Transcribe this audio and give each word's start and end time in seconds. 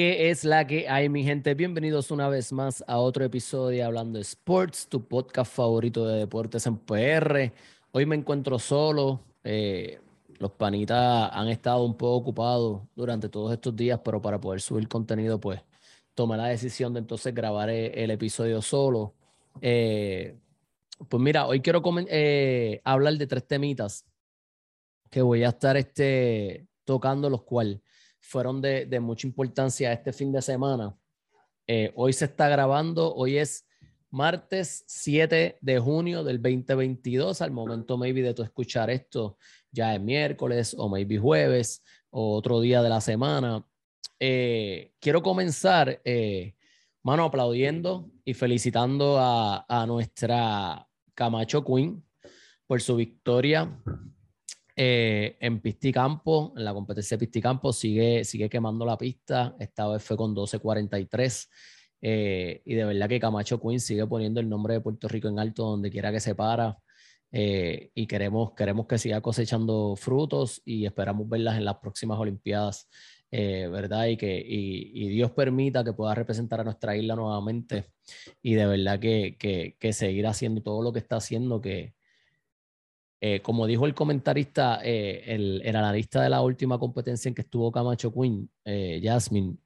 ¿Qué 0.00 0.30
es 0.30 0.46
la 0.46 0.66
que 0.66 0.88
hay, 0.88 1.10
mi 1.10 1.24
gente? 1.24 1.52
Bienvenidos 1.54 2.10
una 2.10 2.30
vez 2.30 2.54
más 2.54 2.82
a 2.86 2.96
otro 2.96 3.22
episodio 3.22 3.76
de 3.76 3.82
Hablando 3.82 4.18
Sports, 4.18 4.88
tu 4.88 5.06
podcast 5.06 5.52
favorito 5.52 6.06
de 6.06 6.20
deportes 6.20 6.66
en 6.66 6.78
PR. 6.78 7.52
Hoy 7.92 8.06
me 8.06 8.16
encuentro 8.16 8.58
solo. 8.58 9.20
Eh, 9.44 10.00
los 10.38 10.52
panitas 10.52 11.28
han 11.34 11.48
estado 11.48 11.84
un 11.84 11.98
poco 11.98 12.14
ocupados 12.16 12.80
durante 12.96 13.28
todos 13.28 13.52
estos 13.52 13.76
días, 13.76 14.00
pero 14.02 14.22
para 14.22 14.40
poder 14.40 14.62
subir 14.62 14.88
contenido, 14.88 15.38
pues 15.38 15.60
tomé 16.14 16.38
la 16.38 16.46
decisión 16.46 16.94
de 16.94 17.00
entonces 17.00 17.34
grabar 17.34 17.68
e, 17.68 18.02
el, 18.02 18.10
episodio 18.10 18.62
solo. 18.62 19.12
Eh, 19.60 20.34
pues 21.10 21.22
mira, 21.22 21.46
hoy 21.46 21.60
quiero 21.60 21.82
eh, 22.08 22.80
hablar 22.84 23.18
de 23.18 23.26
tres 23.26 23.46
temitas 23.46 24.06
que 25.10 25.20
voy 25.20 25.44
a 25.44 25.50
estar 25.50 25.76
este, 25.76 26.68
tocando, 26.86 27.28
los 27.28 27.42
cuales 27.42 27.80
fueron 28.30 28.62
de, 28.62 29.00
mucha 29.00 29.26
importancia 29.26 29.92
este 29.92 30.12
fin 30.12 30.30
de 30.30 30.40
semana. 30.40 30.96
Eh, 31.66 31.92
hoy 31.96 32.12
se 32.12 32.26
está 32.26 32.48
grabando, 32.48 33.12
hoy 33.12 33.38
es 33.38 33.66
martes 34.08 34.84
7 34.86 35.58
de 35.60 35.78
junio 35.80 36.22
del 36.22 36.40
2022. 36.40 37.42
Al 37.42 37.50
momento, 37.50 37.98
maybe, 37.98 38.22
de 38.22 38.32
tu 38.32 38.44
escuchar 38.44 38.88
esto, 38.88 39.36
ya 39.72 39.96
es 39.96 40.00
miércoles 40.00 40.76
o 40.78 40.88
maybe 40.88 41.18
jueves 41.18 41.82
o 42.10 42.36
otro 42.36 42.60
día 42.60 42.82
de 42.82 42.88
la 42.88 43.00
semana. 43.00 43.66
Eh, 44.20 44.92
quiero 45.00 45.22
comenzar, 45.22 46.00
eh, 46.04 46.54
mano, 47.02 47.24
aplaudiendo 47.24 48.12
y 48.24 48.34
felicitando 48.34 49.18
a, 49.18 49.66
a 49.68 49.86
nuestra 49.86 50.86
Camacho 51.14 51.64
Queen 51.64 52.04
por 52.68 52.80
su 52.80 52.94
victoria 52.94 53.76
eh, 54.76 55.36
en 55.40 55.60
Pisticampo, 55.60 56.52
en 56.56 56.64
la 56.64 56.72
competencia 56.72 57.16
de 57.16 57.26
Pisticampo, 57.26 57.72
sigue, 57.72 58.24
sigue 58.24 58.48
quemando 58.48 58.84
la 58.84 58.96
pista. 58.96 59.56
Esta 59.58 59.88
vez 59.88 60.02
fue 60.02 60.16
con 60.16 60.34
12.43. 60.34 61.48
Eh, 62.02 62.62
y 62.64 62.74
de 62.74 62.84
verdad 62.84 63.08
que 63.08 63.20
Camacho 63.20 63.60
Queen 63.60 63.80
sigue 63.80 64.06
poniendo 64.06 64.40
el 64.40 64.48
nombre 64.48 64.74
de 64.74 64.80
Puerto 64.80 65.08
Rico 65.08 65.28
en 65.28 65.38
alto 65.38 65.64
donde 65.64 65.90
quiera 65.90 66.12
que 66.12 66.20
se 66.20 66.34
para. 66.34 66.78
Eh, 67.32 67.90
y 67.94 68.06
queremos, 68.06 68.52
queremos 68.54 68.86
que 68.86 68.98
siga 68.98 69.20
cosechando 69.20 69.94
frutos 69.96 70.62
y 70.64 70.86
esperamos 70.86 71.28
verlas 71.28 71.58
en 71.58 71.64
las 71.64 71.76
próximas 71.78 72.18
Olimpiadas, 72.18 72.88
¿verdad? 73.30 74.06
Y 74.06 74.16
que 74.16 74.42
y, 74.44 75.08
Dios 75.08 75.30
permita 75.32 75.84
que 75.84 75.92
pueda 75.92 76.14
representar 76.14 76.60
a 76.60 76.64
nuestra 76.64 76.96
isla 76.96 77.14
nuevamente 77.14 77.92
y 78.42 78.54
de 78.54 78.66
verdad 78.66 78.98
que, 78.98 79.36
que, 79.38 79.76
que 79.78 79.92
seguir 79.92 80.26
haciendo 80.26 80.62
todo 80.62 80.82
lo 80.82 80.92
que 80.92 80.98
está 80.98 81.16
haciendo, 81.16 81.60
que, 81.60 81.94
eh, 83.22 83.42
como 83.42 83.66
dijo 83.66 83.84
el 83.84 83.94
comentarista, 83.94 84.80
eh, 84.82 85.22
el, 85.26 85.60
el, 85.62 85.76
analista 85.76 86.22
de 86.22 86.30
la 86.30 86.40
última 86.40 86.78
competencia 86.78 87.28
en 87.28 87.34
que 87.34 87.42
estuvo 87.42 87.70
Camacho 87.70 88.10
Queen, 88.12 88.48
eh, 88.64 88.98
Jasmine, 89.04 89.58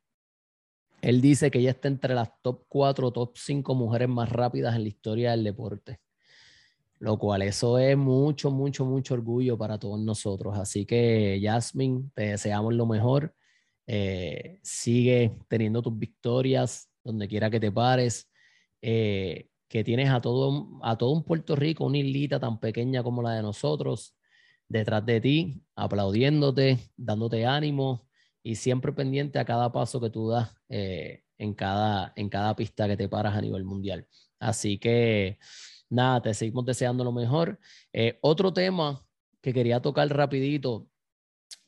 él 1.00 1.20
dice 1.20 1.52
que 1.52 1.60
ella 1.60 1.70
está 1.70 1.86
entre 1.86 2.14
las 2.14 2.30
top 2.42 2.64
4 2.68 3.12
top 3.12 3.36
5 3.36 3.74
mujeres 3.76 4.08
más 4.08 4.28
rápidas 4.28 4.74
en 4.74 4.82
la 4.82 4.88
historia 4.88 5.30
del 5.30 5.44
deporte. 5.44 6.00
Lo 6.98 7.18
cual 7.18 7.42
eso 7.42 7.78
es 7.78 7.96
mucho, 7.96 8.50
mucho, 8.50 8.84
mucho 8.84 9.14
orgullo 9.14 9.58
para 9.58 9.78
todos 9.78 10.00
nosotros. 10.00 10.58
Así 10.58 10.86
que, 10.86 11.40
Jasmine, 11.42 12.10
te 12.14 12.28
deseamos 12.30 12.74
lo 12.74 12.86
mejor. 12.86 13.34
sigue 14.62 15.36
teniendo 15.48 15.82
tus 15.82 15.96
victorias 15.98 16.88
donde 17.04 17.28
quiera 17.28 17.50
que 17.50 17.60
te 17.60 17.70
pares 17.70 18.30
que 19.68 19.84
tienes 19.84 20.10
a 20.10 20.20
todo, 20.20 20.78
a 20.82 20.96
todo 20.96 21.10
un 21.10 21.24
Puerto 21.24 21.56
Rico, 21.56 21.84
una 21.84 21.98
islita 21.98 22.38
tan 22.40 22.60
pequeña 22.60 23.02
como 23.02 23.22
la 23.22 23.32
de 23.32 23.42
nosotros, 23.42 24.16
detrás 24.68 25.04
de 25.04 25.20
ti, 25.20 25.62
aplaudiéndote, 25.76 26.78
dándote 26.96 27.46
ánimo 27.46 28.08
y 28.42 28.56
siempre 28.56 28.92
pendiente 28.92 29.38
a 29.38 29.44
cada 29.44 29.72
paso 29.72 30.00
que 30.00 30.10
tú 30.10 30.28
das 30.28 30.54
eh, 30.68 31.24
en, 31.38 31.54
cada, 31.54 32.12
en 32.16 32.28
cada 32.28 32.54
pista 32.56 32.86
que 32.86 32.96
te 32.96 33.08
paras 33.08 33.34
a 33.36 33.40
nivel 33.40 33.64
mundial. 33.64 34.06
Así 34.38 34.78
que 34.78 35.38
nada, 35.88 36.22
te 36.22 36.34
seguimos 36.34 36.64
deseando 36.66 37.04
lo 37.04 37.12
mejor. 37.12 37.58
Eh, 37.92 38.18
otro 38.20 38.52
tema 38.52 39.04
que 39.40 39.52
quería 39.52 39.80
tocar 39.80 40.08
rapidito 40.08 40.88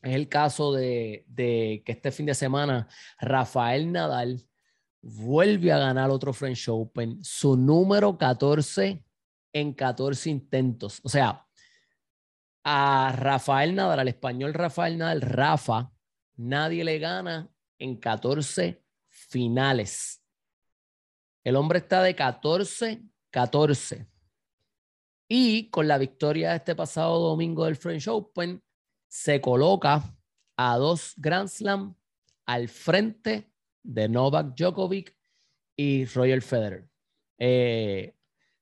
es 0.03 0.15
el 0.15 0.29
caso 0.29 0.73
de, 0.73 1.25
de 1.29 1.83
que 1.85 1.93
este 1.93 2.11
fin 2.13 2.27
de 2.27 2.35
semana 2.35 2.89
Rafael 3.19 3.91
Nadal 3.93 4.47
vuelve 5.03 5.73
a 5.73 5.79
ganar 5.79 6.11
otro 6.11 6.33
French 6.33 6.69
Open, 6.69 7.23
su 7.23 7.57
número 7.57 8.17
14 8.19 9.05
en 9.53 9.73
14 9.73 10.31
intentos. 10.31 11.01
O 11.05 11.09
sea, 11.09 11.47
a 12.65 13.13
Rafael 13.17 13.75
Nadal, 13.75 14.01
al 14.01 14.09
español 14.09 14.53
Rafael 14.53 14.99
Nadal, 14.99 15.21
Rafa, 15.21 15.93
nadie 16.37 16.85
le 16.85 16.99
gana 16.99 17.49
en 17.79 17.97
14 17.97 18.83
finales. 19.09 20.23
El 21.45 21.57
hombre 21.57 21.79
está 21.79 22.03
de 22.03 22.17
14-14. 22.17 24.09
Y 25.29 25.71
con 25.71 25.89
la 25.89 25.99
victoria 25.99 26.51
de 26.51 26.57
este 26.57 26.75
pasado 26.75 27.19
domingo 27.21 27.65
del 27.65 27.77
French 27.77 28.09
Open, 28.09 28.63
se 29.09 29.41
coloca 29.41 30.03
a 30.57 30.77
dos 30.77 31.15
Grand 31.17 31.49
Slam 31.49 31.95
al 32.47 32.69
frente 32.69 33.53
de 33.87 34.09
Novak 34.09 34.55
Djokovic 34.57 35.17
y 35.77 36.05
Roger 36.07 36.43
Federer. 36.43 36.89
Eh, 37.39 38.15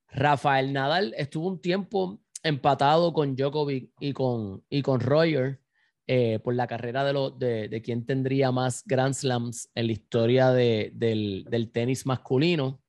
Rafael 0.08 0.72
Nadal 0.72 1.14
estuvo 1.16 1.48
un 1.48 1.60
tiempo 1.60 2.20
empatado 2.42 3.12
con 3.12 3.34
Djokovic 3.34 3.90
y 4.00 4.12
con, 4.12 4.64
y 4.68 4.82
con 4.82 5.00
Roger 5.00 5.60
eh, 6.06 6.38
por 6.40 6.54
la 6.54 6.66
carrera 6.66 7.02
de, 7.04 7.12
lo, 7.12 7.30
de, 7.30 7.68
de 7.68 7.82
quién 7.82 8.04
tendría 8.04 8.52
más 8.52 8.84
Grand 8.84 9.14
Slams 9.14 9.70
en 9.74 9.86
la 9.86 9.92
historia 9.92 10.50
de, 10.50 10.92
del, 10.94 11.46
del, 11.48 11.72
tenis 11.72 12.04
masculino. 12.04 12.82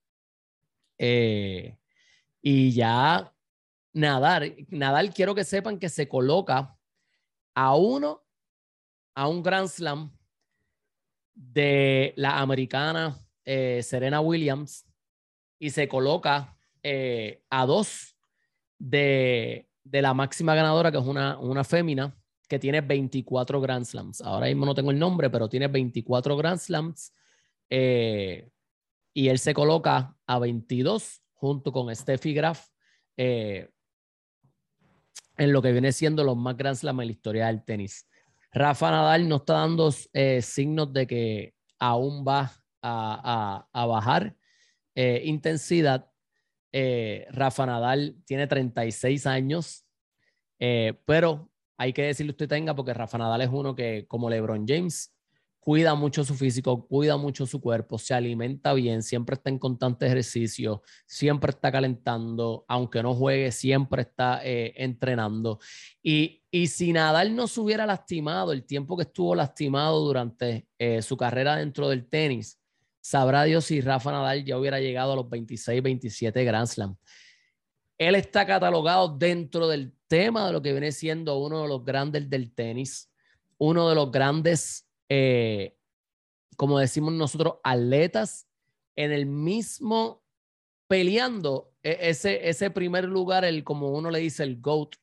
Eh, 0.97 1.77
y 2.41 2.71
ya 2.73 3.33
Nadal, 3.93 4.55
Nadal 4.69 5.13
quiero 5.13 5.33
que 5.33 5.45
sepan 5.45 5.79
que 5.79 5.89
se 5.89 6.07
coloca 6.07 6.77
a 7.55 7.75
uno, 7.75 8.23
a 9.15 9.27
un 9.27 9.41
Grand 9.41 9.69
Slam 9.69 10.14
de 11.35 12.13
la 12.15 12.39
americana 12.39 13.19
eh, 13.43 13.83
Serena 13.83 14.21
Williams 14.21 14.87
y 15.59 15.69
se 15.69 15.87
coloca 15.87 16.57
eh, 16.81 17.43
a 17.49 17.65
dos 17.65 18.17
de, 18.79 19.67
la 19.83 20.13
máxima 20.13 20.55
ganadora, 20.55 20.91
que 20.91 20.97
es 20.97 21.05
una, 21.05 21.37
una 21.37 21.63
fémina, 21.63 22.17
que 22.47 22.57
tiene 22.57 22.81
24 22.81 23.61
Grand 23.61 23.85
Slams. 23.85 24.21
Ahora 24.21 24.47
mismo 24.47 24.65
no 24.65 24.73
tengo 24.73 24.91
el 24.91 24.99
nombre, 24.99 25.29
pero 25.29 25.47
tiene 25.49 25.67
24 25.67 26.37
Grand 26.37 26.59
Slams. 26.59 27.13
Eh, 27.69 28.49
y 29.13 29.29
él 29.29 29.39
se 29.39 29.53
coloca 29.53 30.15
a 30.25 30.39
22 30.39 31.21
junto 31.33 31.71
con 31.71 31.95
Steffi 31.95 32.33
Graf 32.33 32.67
en 33.17 33.71
lo 35.37 35.61
que 35.61 35.71
viene 35.71 35.91
siendo 35.91 36.23
los 36.23 36.37
más 36.37 36.57
Grand 36.57 36.75
Slams 36.75 37.01
en 37.01 37.07
la 37.07 37.11
historia 37.11 37.47
del 37.47 37.63
tenis. 37.63 38.07
Rafa 38.55 38.89
Nadal 38.89 39.27
no 39.27 39.35
está 39.35 39.55
dando 39.55 39.93
eh, 40.13 40.41
signos 40.41 40.93
de 40.93 41.05
que 41.05 41.53
aún 41.77 42.23
va 42.25 42.53
a, 42.81 43.67
bajar 43.73 44.33
eh, 44.95 45.23
intensidad. 45.25 46.09
Eh, 46.71 47.27
Rafa 47.31 47.65
Nadal 47.65 48.15
tiene 48.25 48.47
36 48.47 49.27
años, 49.27 49.85
pero 50.57 51.51
hay 51.77 51.91
que 51.91 52.03
decirle 52.03 52.31
usted 52.31 52.47
tenga 52.47 52.73
porque 52.73 52.93
Rafa 52.93 53.17
Nadal 53.17 53.41
es 53.41 53.49
uno 53.51 53.75
que, 53.75 54.05
como 54.07 54.29
LeBron 54.29 54.65
James, 54.65 55.13
cuida 55.59 55.93
mucho 55.93 56.23
su 56.23 56.35
físico, 56.35 56.87
cuida 56.87 57.17
mucho 57.17 57.45
su 57.45 57.59
cuerpo, 57.59 57.97
se 57.97 58.13
alimenta 58.13 58.73
bien, 58.73 59.03
siempre 59.03 59.33
está 59.33 59.49
en 59.49 59.59
constante 59.59 60.05
ejercicio, 60.05 60.81
siempre 61.05 61.49
está 61.49 61.73
calentando, 61.73 62.63
aunque 62.69 63.03
no 63.03 63.15
juegue, 63.15 63.51
siempre 63.51 64.03
está 64.03 64.39
entrenando. 64.43 65.59
Y, 66.01 66.44
y, 66.59 66.67
si 66.67 66.93
Nadal 66.93 67.35
no 67.35 67.47
se 67.47 67.59
hubiera 67.59 67.85
lastimado 67.85 68.51
el 68.51 68.63
tiempo 68.63 68.95
que 68.95 69.03
estuvo 69.03 69.35
lastimado 69.35 69.99
durante 70.01 70.67
eh, 70.77 71.01
su 71.01 71.17
carrera 71.17 71.57
dentro 71.57 71.89
del 71.89 72.07
tenis, 72.07 72.59
sabrá 73.01 73.43
Dios 73.43 73.65
si 73.65 73.81
Rafa 73.81 74.11
Nadal 74.11 74.45
ya 74.45 74.57
hubiera 74.57 74.79
llegado 74.79 75.13
a 75.13 75.15
los 75.15 75.29
26, 75.29 75.81
27 75.81 76.43
Grand 76.43 76.67
Slam. 76.67 76.95
Él 77.97 78.15
está 78.15 78.45
catalogado 78.45 79.09
dentro 79.09 79.67
del 79.67 79.93
tema 80.07 80.47
de 80.47 80.53
lo 80.53 80.61
que 80.61 80.71
viene 80.71 80.91
siendo 80.91 81.37
uno 81.37 81.61
de 81.61 81.67
los 81.67 81.83
grandes 81.83 82.29
del 82.29 82.53
tenis, 82.53 83.11
uno 83.57 83.89
de 83.89 83.95
los 83.95 84.11
grandes 84.11 84.85
eh, 85.09 85.75
como 86.55 86.79
decimos 86.79 87.13
nosotros, 87.13 87.55
atletas 87.63 88.47
en 88.95 89.11
el 89.11 89.25
mismo 89.25 90.23
peleando 90.87 91.73
e, 91.83 91.97
ese, 92.09 92.47
ese 92.47 92.69
primer 92.69 93.05
lugar, 93.05 93.45
el 93.45 93.63
como 93.63 93.89
uno 93.89 94.09
le 94.09 94.19
dice 94.19 94.43
el 94.43 94.61
GOAT, 94.61 94.95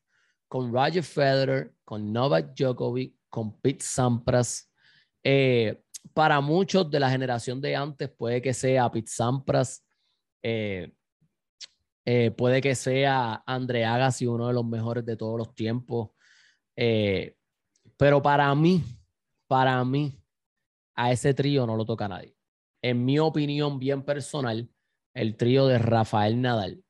con 0.52 0.70
Roger 0.70 1.02
Federer, 1.02 1.72
con 1.82 2.12
Novak 2.12 2.54
Djokovic, 2.54 3.14
con 3.31 3.58
Pete 3.58 3.82
Sampras. 3.82 4.70
Eh, 5.25 5.82
para 6.12 6.43
muchos 6.43 6.90
de 6.90 7.00
la 7.00 7.08
generación 7.08 7.58
de 7.58 7.75
antes 7.75 8.10
puede 8.10 8.43
que 8.43 8.52
sea 8.52 8.90
Pete 8.90 9.10
Sampras, 9.10 9.82
eh, 10.43 10.93
puede 12.37 12.60
que 12.60 12.75
sea 12.75 13.43
André 13.46 13.87
Agassi, 13.87 14.26
uno 14.26 14.49
de 14.49 14.52
los 14.52 14.66
mejores 14.66 15.06
de 15.06 15.16
todos 15.16 15.38
los 15.38 15.54
tiempos. 15.54 16.10
pero 16.76 18.20
para 18.20 18.54
mí, 18.54 18.82
para 19.46 19.82
mí, 19.87 20.22
a 20.94 21.12
ese 21.12 21.32
trío 21.32 21.66
no 21.66 21.76
lo 21.76 21.87
toca 21.87 22.08
nadie. 22.08 22.37
En 22.82 23.02
mi 23.02 23.19
opinión 23.19 23.78
bien 23.78 24.02
personal, 24.02 24.69
el 25.14 25.34
trío 25.38 25.66
de 25.66 25.78
Rafael 25.78 26.43
Nadal, 26.43 26.84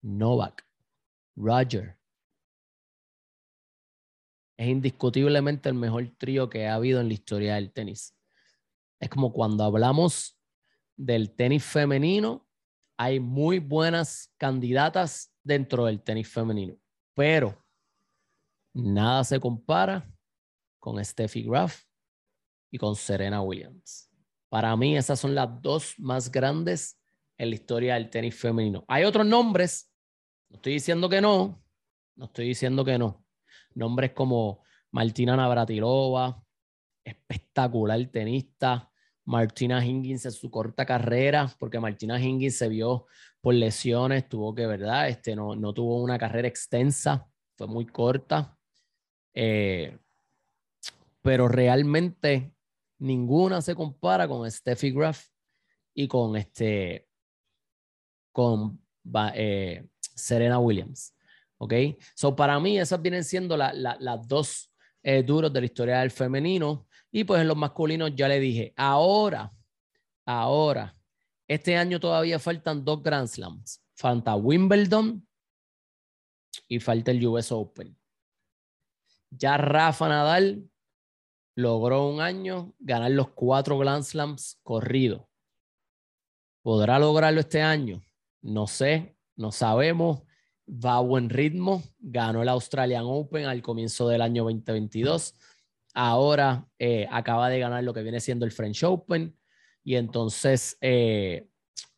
Novak, 0.00 0.66
Roger, 1.36 1.93
es 4.56 4.68
indiscutiblemente 4.68 5.68
el 5.68 5.74
mejor 5.74 6.08
trío 6.16 6.48
que 6.48 6.66
ha 6.66 6.74
habido 6.74 7.00
en 7.00 7.08
la 7.08 7.14
historia 7.14 7.54
del 7.56 7.72
tenis. 7.72 8.16
Es 9.00 9.08
como 9.08 9.32
cuando 9.32 9.64
hablamos 9.64 10.38
del 10.96 11.34
tenis 11.34 11.64
femenino, 11.64 12.46
hay 12.96 13.18
muy 13.18 13.58
buenas 13.58 14.32
candidatas 14.38 15.34
dentro 15.42 15.86
del 15.86 16.02
tenis 16.02 16.28
femenino, 16.28 16.76
pero 17.14 17.60
nada 18.72 19.24
se 19.24 19.40
compara 19.40 20.08
con 20.78 21.04
Steffi 21.04 21.42
Graf 21.42 21.82
y 22.70 22.78
con 22.78 22.94
Serena 22.94 23.42
Williams. 23.42 24.10
Para 24.48 24.76
mí 24.76 24.96
esas 24.96 25.18
son 25.18 25.34
las 25.34 25.48
dos 25.60 25.94
más 25.98 26.30
grandes 26.30 27.00
en 27.36 27.50
la 27.50 27.56
historia 27.56 27.94
del 27.94 28.10
tenis 28.10 28.36
femenino. 28.36 28.84
Hay 28.86 29.04
otros 29.04 29.26
nombres, 29.26 29.92
no 30.48 30.56
estoy 30.56 30.74
diciendo 30.74 31.08
que 31.08 31.20
no, 31.20 31.60
no 32.14 32.26
estoy 32.26 32.48
diciendo 32.48 32.84
que 32.84 32.96
no. 32.96 33.23
Nombres 33.74 34.12
como 34.12 34.62
Martina 34.90 35.36
Navratilova, 35.36 36.42
espectacular 37.04 38.04
tenista, 38.06 38.90
Martina 39.24 39.84
Hingis 39.84 40.26
en 40.26 40.32
su 40.32 40.50
corta 40.50 40.84
carrera, 40.84 41.50
porque 41.58 41.80
Martina 41.80 42.20
Hingis 42.20 42.58
se 42.58 42.68
vio 42.68 43.06
por 43.40 43.54
lesiones, 43.54 44.28
tuvo 44.28 44.54
que, 44.54 44.66
¿verdad? 44.66 45.08
Este, 45.08 45.34
no, 45.34 45.56
no 45.56 45.72
tuvo 45.72 46.02
una 46.02 46.18
carrera 46.18 46.48
extensa, 46.48 47.26
fue 47.56 47.66
muy 47.66 47.86
corta. 47.86 48.56
Eh, 49.34 49.98
pero 51.22 51.48
realmente 51.48 52.54
ninguna 52.98 53.62
se 53.62 53.74
compara 53.74 54.28
con 54.28 54.50
Steffi 54.50 54.92
Graf 54.92 55.26
y 55.94 56.06
con 56.06 56.36
este 56.36 57.08
con 58.30 58.80
eh, 59.34 59.86
Serena 60.00 60.58
Williams. 60.58 61.13
¿Ok? 61.58 61.74
So, 62.14 62.34
para 62.34 62.58
mí, 62.60 62.78
esas 62.78 63.00
vienen 63.00 63.24
siendo 63.24 63.56
las 63.56 64.28
dos 64.28 64.72
eh, 65.02 65.22
duros 65.22 65.52
de 65.52 65.60
la 65.60 65.66
historia 65.66 66.00
del 66.00 66.10
femenino. 66.10 66.86
Y 67.10 67.24
pues 67.24 67.40
en 67.40 67.48
los 67.48 67.56
masculinos 67.56 68.12
ya 68.14 68.26
le 68.26 68.40
dije, 68.40 68.72
ahora, 68.76 69.52
ahora, 70.24 70.96
este 71.46 71.76
año 71.76 72.00
todavía 72.00 72.38
faltan 72.38 72.84
dos 72.84 73.02
Grand 73.02 73.28
Slams. 73.28 73.82
Falta 73.94 74.34
Wimbledon 74.34 75.26
y 76.68 76.80
falta 76.80 77.10
el 77.10 77.24
US 77.26 77.52
Open. 77.52 77.96
Ya 79.30 79.56
Rafa 79.56 80.08
Nadal 80.08 80.68
logró 81.54 82.08
un 82.08 82.20
año 82.20 82.74
ganar 82.78 83.10
los 83.10 83.28
cuatro 83.30 83.78
Grand 83.78 84.04
Slams 84.04 84.58
corridos. 84.62 85.22
¿Podrá 86.62 86.98
lograrlo 86.98 87.40
este 87.40 87.60
año? 87.60 88.02
No 88.40 88.66
sé, 88.66 89.16
no 89.36 89.52
sabemos. 89.52 90.22
Va 90.66 90.96
a 90.96 91.00
buen 91.00 91.28
ritmo. 91.30 91.82
Ganó 91.98 92.42
el 92.42 92.48
Australian 92.48 93.04
Open 93.06 93.46
al 93.46 93.62
comienzo 93.62 94.08
del 94.08 94.22
año 94.22 94.44
2022. 94.44 95.34
Ahora 95.94 96.68
eh, 96.78 97.06
acaba 97.10 97.48
de 97.48 97.60
ganar 97.60 97.84
lo 97.84 97.94
que 97.94 98.02
viene 98.02 98.20
siendo 98.20 98.44
el 98.44 98.52
French 98.52 98.82
Open. 98.84 99.36
Y 99.84 99.96
entonces 99.96 100.78
eh, 100.80 101.46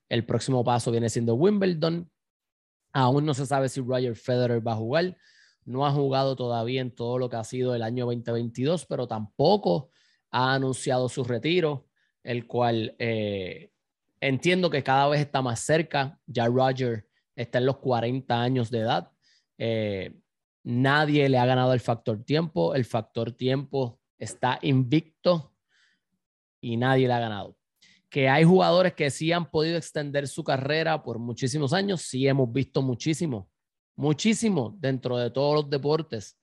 el 0.09 0.25
próximo 0.27 0.65
paso 0.65 0.91
viene 0.91 1.09
siendo 1.09 1.35
Wimbledon. 1.35 2.11
Aún 2.93 3.25
no 3.25 3.35
se 3.35 3.47
sabe 3.47 3.69
si 3.69 3.81
Roger 3.81 4.17
Federer 4.17 4.67
va 4.67 4.73
a 4.73 4.77
jugar. 4.77 5.17
No 5.65 5.87
ha 5.87 5.93
jugado 5.93 6.37
todavía 6.37 6.81
en 6.81 6.95
todo 6.95 7.19
lo 7.19 7.29
que 7.29 7.37
ha 7.37 7.45
sido 7.45 7.75
el 7.75 7.83
año 7.83 8.07
2022, 8.07 8.87
pero 8.87 9.07
tampoco 9.09 9.91
ha 10.31 10.55
anunciado 10.55 11.09
su 11.09 11.25
retiro, 11.25 11.87
el 12.23 12.47
cual 12.47 12.95
eh, 12.99 13.73
entiendo 14.21 14.71
que 14.71 14.83
cada 14.83 15.09
vez 15.09 15.21
está 15.21 15.43
más 15.43 15.61
cerca. 15.61 16.19
Ya 16.27 16.47
Roger 16.47 17.06
está 17.37 17.59
en 17.59 17.67
los 17.67 17.77
40 17.77 18.41
años 18.41 18.71
de 18.71 18.79
edad. 18.81 19.13
Eh, 19.59 20.19
nadie 20.65 21.29
le 21.29 21.39
ha 21.39 21.47
ganado 21.47 21.73
el 21.73 21.81
factor 21.81 22.25
tiempo. 22.25 22.75
El 22.75 22.85
factor 22.85 23.33
tiempo 23.33 24.01
está 24.19 24.59
invicto 24.63 25.55
y 26.61 26.77
nadie 26.77 27.07
le 27.07 27.15
ha 27.15 27.21
ganado. 27.21 27.57
Que 28.09 28.29
hay 28.29 28.45
jugadores 28.45 28.95
que 28.95 29.11
sí 29.11 29.31
han 29.31 29.51
podido 29.51 29.77
extender 29.77 30.27
su 30.27 30.43
carrera 30.43 31.03
por 31.03 31.19
muchísimos 31.19 31.73
años, 31.73 32.03
sí 32.03 32.27
hemos 32.27 32.51
visto 32.51 32.81
muchísimo, 32.81 33.51
muchísimo 33.95 34.75
dentro 34.79 35.19
de 35.19 35.31
todos 35.31 35.55
los 35.55 35.71
deportes. 35.71 36.39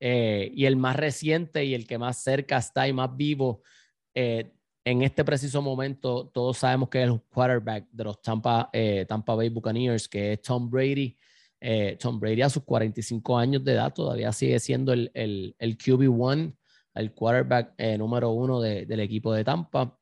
Eh, 0.00 0.50
y 0.54 0.64
el 0.64 0.76
más 0.76 0.96
reciente 0.96 1.64
y 1.64 1.74
el 1.74 1.86
que 1.86 1.98
más 1.98 2.22
cerca 2.22 2.58
está 2.58 2.86
y 2.86 2.92
más 2.92 3.16
vivo 3.16 3.62
eh, 4.14 4.52
en 4.84 5.02
este 5.02 5.24
preciso 5.24 5.60
momento, 5.60 6.28
todos 6.28 6.58
sabemos 6.58 6.88
que 6.88 7.02
es 7.02 7.08
el 7.08 7.20
quarterback 7.20 7.88
de 7.90 8.04
los 8.04 8.22
Tampa, 8.22 8.70
eh, 8.72 9.04
Tampa 9.06 9.34
Bay 9.34 9.48
Buccaneers, 9.48 10.08
que 10.08 10.34
es 10.34 10.42
Tom 10.42 10.70
Brady. 10.70 11.16
Tom 11.98 12.20
Brady 12.20 12.42
a 12.42 12.48
sus 12.48 12.62
45 12.62 13.36
años 13.36 13.64
de 13.64 13.72
edad 13.72 13.92
todavía 13.92 14.32
sigue 14.32 14.60
siendo 14.60 14.92
el, 14.92 15.10
el, 15.12 15.56
el 15.58 15.76
QB1, 15.76 16.56
el 16.94 17.12
quarterback 17.12 17.74
número 17.98 18.30
uno 18.30 18.60
del 18.60 19.00
equipo 19.00 19.32
de 19.32 19.42
Tampa. 19.42 19.98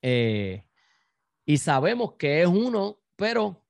y 0.00 1.56
sabemos 1.58 2.12
que 2.12 2.42
es 2.42 2.46
uno, 2.46 3.00
pero 3.16 3.62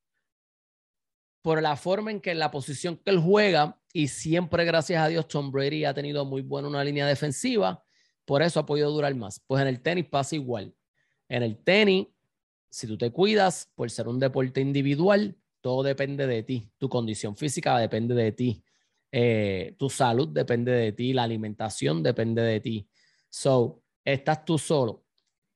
por 1.43 1.61
la 1.61 1.77
forma 1.77 2.11
en 2.11 2.21
que 2.21 2.35
la 2.35 2.51
posición 2.51 2.97
que 2.97 3.11
él 3.11 3.19
juega, 3.19 3.79
y 3.93 4.09
siempre, 4.09 4.65
gracias 4.65 5.03
a 5.03 5.09
Dios, 5.09 5.29
Tom 5.29 5.51
Brady 5.51 5.85
ha 5.85 5.93
tenido 5.93 6.25
muy 6.25 6.41
buena 6.41 6.69
una 6.69 6.83
línea 6.83 7.07
defensiva, 7.07 7.85
por 8.25 8.43
eso 8.43 8.61
ha 8.61 8.67
podido 8.67 8.91
durar 8.91 9.15
más. 9.15 9.41
Pues 9.47 9.63
en 9.63 9.69
el 9.69 9.81
tenis 9.81 10.07
pasa 10.07 10.35
igual. 10.35 10.75
En 11.29 11.43
el 11.43 11.57
tenis, 11.59 12.09
si 12.71 12.87
tú 12.87 12.97
te 12.97 13.11
cuidas 13.11 13.71
por 13.75 13.91
ser 13.91 14.09
un 14.09 14.19
deporte 14.19 14.61
individual, 14.61 15.37
todo 15.61 15.83
depende 15.83 16.27
de 16.27 16.43
ti. 16.43 16.71
Tu 16.79 16.89
condición 16.89 17.37
física 17.37 17.79
depende 17.79 18.15
de 18.15 18.33
ti. 18.33 18.65
Eh, 19.11 19.77
tu 19.79 19.91
salud 19.91 20.29
depende 20.29 20.73
de 20.73 20.93
ti. 20.93 21.13
La 21.13 21.25
alimentación 21.25 22.03
depende 22.03 22.43
de 22.43 22.61
ti. 22.61 22.89
So, 23.29 23.83
estás 24.05 24.45
tú 24.45 24.59
solo. 24.59 25.05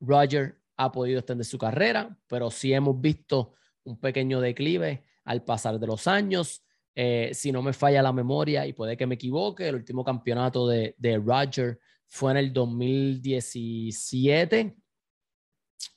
Roger 0.00 0.60
ha 0.76 0.92
podido 0.92 1.18
extender 1.18 1.46
su 1.46 1.58
carrera, 1.58 2.16
pero 2.26 2.50
sí 2.50 2.72
hemos 2.72 3.00
visto 3.00 3.54
un 3.84 3.98
pequeño 3.98 4.40
declive 4.40 5.04
al 5.24 5.42
pasar 5.42 5.78
de 5.78 5.86
los 5.86 6.06
años. 6.06 6.62
Eh, 6.94 7.30
si 7.34 7.52
no 7.52 7.62
me 7.62 7.72
falla 7.72 8.02
la 8.02 8.12
memoria 8.12 8.66
y 8.66 8.72
puede 8.72 8.96
que 8.96 9.06
me 9.06 9.16
equivoque, 9.16 9.68
el 9.68 9.76
último 9.76 10.04
campeonato 10.04 10.66
de, 10.66 10.94
de 10.98 11.18
Roger 11.18 11.78
fue 12.08 12.32
en 12.32 12.38
el 12.38 12.52
2017. 12.52 14.76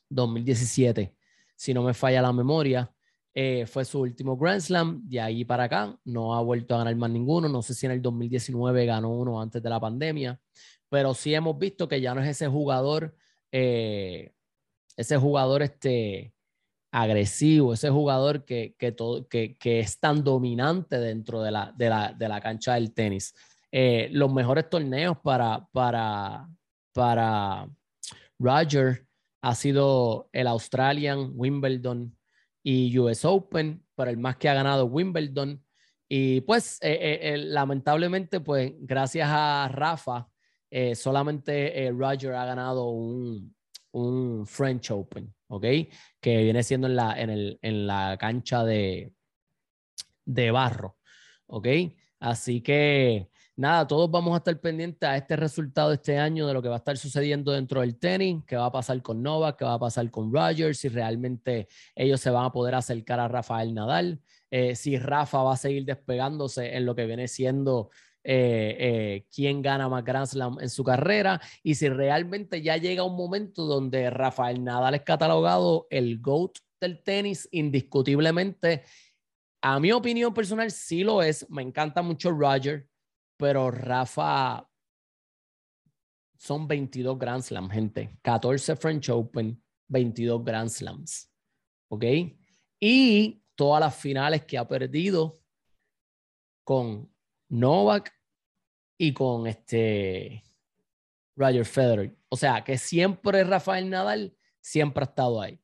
2017, 0.10 1.16
si 1.56 1.74
no 1.74 1.84
me 1.84 1.94
falla 1.94 2.22
la 2.22 2.34
memoria. 2.34 2.92
Eh, 3.34 3.66
fue 3.68 3.86
su 3.86 4.02
último 4.02 4.36
Grand 4.36 4.60
Slam, 4.60 5.08
de 5.08 5.22
ahí 5.22 5.46
para 5.46 5.66
acá 5.66 5.98
no 6.04 6.36
ha 6.36 6.42
vuelto 6.42 6.76
a 6.76 6.80
ganar 6.80 6.96
más 6.96 7.12
ninguno, 7.12 7.48
no 7.48 7.62
sé 7.62 7.76
si 7.76 7.86
en 7.86 7.94
el 7.94 8.02
2019 8.02 8.86
ganó 8.88 9.12
uno 9.12 9.40
antes 9.40 9.62
de 9.62 9.70
la 9.70 9.80
pandemia, 9.80 10.42
pero 10.90 11.14
sí 11.14 11.34
hemos 11.36 11.58
visto 11.58 11.88
que 11.88 12.02
ya 12.02 12.16
no 12.16 12.22
es 12.22 12.28
ese 12.28 12.48
jugador, 12.48 13.16
eh, 13.52 14.34
ese 14.98 15.18
jugador 15.18 15.62
este, 15.62 16.34
agresivo, 16.92 17.74
ese 17.74 17.90
jugador 17.90 18.46
que, 18.46 18.76
que, 18.78 18.92
todo, 18.92 19.28
que, 19.28 19.58
que 19.58 19.80
es 19.80 20.00
tan 20.00 20.24
dominante 20.24 20.98
dentro 20.98 21.42
de 21.42 21.52
la, 21.52 21.74
de 21.78 21.90
la, 21.90 22.14
de 22.14 22.28
la 22.28 22.42
cancha 22.42 22.74
del 22.74 22.94
tenis. 22.94 23.36
Eh, 23.72 24.10
los 24.12 24.32
mejores 24.34 24.70
torneos 24.70 25.18
para, 25.20 25.68
para, 25.72 26.48
para 26.94 27.70
Roger 28.40 29.06
ha 29.42 29.56
sido 29.56 30.30
el 30.32 30.48
Australian, 30.48 31.32
Wimbledon 31.34 32.18
y 32.64 32.98
US 32.98 33.26
Open, 33.26 33.84
pero 33.96 34.10
el 34.10 34.18
más 34.18 34.38
que 34.38 34.50
ha 34.50 34.54
ganado 34.54 34.86
Wimbledon. 34.86 35.64
Y 36.08 36.42
pues 36.42 36.80
eh, 36.82 37.20
eh, 37.22 37.38
lamentablemente, 37.38 38.40
pues 38.40 38.74
gracias 38.80 39.30
a 39.32 39.70
Rafa, 39.72 40.28
solamente 40.94 41.92
Roger 41.92 42.34
ha 42.34 42.46
ganado 42.46 42.90
un, 42.90 43.56
un 43.92 44.46
French 44.46 44.92
Open. 44.92 45.34
¿ok? 45.50 45.66
Que 46.22 46.44
viene 46.44 46.64
siendo 46.64 46.88
en 46.88 46.96
la, 46.96 47.20
en 47.20 47.30
el, 47.30 47.60
en 47.62 47.88
la 47.88 48.18
cancha 48.20 48.64
de, 48.64 49.14
de 50.26 50.52
barro, 50.52 50.98
¿ok? 51.48 51.68
Así 52.20 52.62
que 52.62 53.30
nada, 53.60 53.86
todos 53.86 54.10
vamos 54.10 54.34
a 54.34 54.38
estar 54.38 54.58
pendientes 54.62 55.08
a 55.08 55.18
este 55.18 55.36
resultado 55.36 55.90
de 55.90 55.96
este 55.96 56.18
año 56.18 56.48
de 56.48 56.54
lo 56.54 56.62
que 56.62 56.70
va 56.70 56.76
a 56.76 56.78
estar 56.78 56.98
sucediendo 56.98 57.52
dentro 57.52 57.82
del 57.82 58.00
tenis, 58.00 58.42
qué 58.48 58.56
va 58.56 58.68
a 58.68 58.72
pasar 58.72 59.02
con 59.02 59.22
Nova, 59.22 59.58
qué 59.58 59.66
va 59.66 59.74
a 59.74 59.80
pasar 59.80 60.10
con 60.10 60.34
Rogers, 60.34 60.80
si 60.80 60.88
realmente 60.88 61.68
ellos 61.94 62.22
se 62.22 62.30
van 62.30 62.46
a 62.46 62.52
poder 62.54 62.74
acercar 62.76 63.20
a 63.20 63.28
Rafael 63.28 63.74
Nadal, 63.74 64.22
eh, 64.50 64.76
si 64.76 64.98
Rafa 64.98 65.44
va 65.44 65.54
a 65.54 65.58
seguir 65.58 65.84
despegándose 65.84 66.74
en 66.78 66.86
lo 66.86 66.96
que 66.96 67.06
viene 67.06 67.28
siendo 67.28 67.90
eh, 68.24 68.78
eh, 68.80 69.26
quién 69.34 69.62
gana 69.62 69.90
más 69.90 70.06
Grand 70.06 70.28
Slam 70.28 70.58
en 70.62 70.70
su 70.70 70.86
carrera 70.86 71.42
y 71.62 71.76
si 71.76 71.90
realmente 71.90 72.62
ya 72.62 72.78
llega 72.78 73.04
un 73.04 73.18
momento 73.18 73.66
donde 73.66 74.10
Rafael 74.10 74.64
Nadal 74.64 74.96
es 74.96 75.02
catalogado 75.02 75.86
el 75.90 76.20
GOAT 76.22 76.60
del 76.80 77.04
tenis 77.04 77.50
indiscutiblemente. 77.52 78.84
A 79.62 79.82
mi 79.82 79.92
opinión 79.92 80.34
personal 80.34 80.72
sí 80.72 81.04
lo 81.04 81.22
es, 81.22 81.46
me 81.50 81.62
encanta 81.62 82.02
mucho 82.02 82.32
Roger, 82.32 82.89
pero 83.40 83.72
Rafa 83.72 84.70
son 86.38 86.68
22 86.68 87.18
Grand 87.18 87.42
Slam, 87.42 87.70
gente. 87.70 88.20
14 88.22 88.76
French 88.76 89.10
Open, 89.10 89.64
22 89.88 90.44
Grand 90.44 90.70
Slams. 90.70 91.32
¿Ok? 91.88 92.04
Y 92.82 93.42
todas 93.56 93.80
las 93.80 93.96
finales 93.96 94.44
que 94.44 94.58
ha 94.58 94.68
perdido 94.68 95.40
con 96.66 97.10
Novak 97.48 98.14
y 98.98 99.14
con 99.14 99.48
este 99.48 100.44
Roger 101.38 101.66
Federer. 101.66 102.18
O 102.28 102.36
sea, 102.36 102.62
que 102.62 102.78
siempre 102.78 103.46
Rafael 103.46 103.90
Nadal 103.90 104.36
siempre 104.60 105.04
ha 105.04 105.08
estado 105.08 105.42
ahí. 105.42 105.58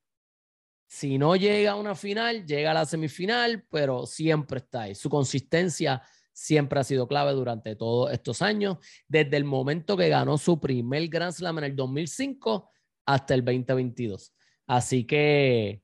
Si 0.88 1.18
no 1.18 1.36
llega 1.36 1.72
a 1.72 1.76
una 1.76 1.94
final, 1.94 2.46
llega 2.46 2.72
a 2.72 2.76
la 2.76 2.86
semifinal, 2.86 3.68
pero 3.70 4.06
siempre 4.06 4.60
está 4.60 4.84
ahí. 4.84 4.96
Su 4.96 5.10
consistencia 5.10 6.02
siempre 6.36 6.80
ha 6.82 6.84
sido 6.84 7.08
clave 7.08 7.32
durante 7.32 7.78
todos 7.78 8.12
estos 8.12 8.42
años, 8.42 8.78
desde 9.08 9.38
el 9.38 9.46
momento 9.46 9.96
que 9.96 10.10
ganó 10.10 10.38
su 10.38 10.60
primer 10.60 11.08
Grand 11.08 11.32
Slam 11.32 11.60
en 11.60 11.64
el 11.64 11.76
2005 11.76 12.70
hasta 13.06 13.34
el 13.34 13.46
2022. 13.46 14.34
Así 14.68 15.06
que, 15.06 15.82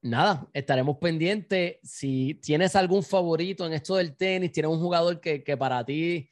nada, 0.00 0.48
estaremos 0.52 0.98
pendientes. 0.98 1.78
Si 1.82 2.34
tienes 2.34 2.76
algún 2.76 3.02
favorito 3.02 3.66
en 3.66 3.72
esto 3.72 3.96
del 3.96 4.16
tenis, 4.16 4.52
tienes 4.52 4.70
un 4.70 4.78
jugador 4.78 5.20
que, 5.20 5.42
que 5.42 5.56
para 5.56 5.84
ti 5.84 6.30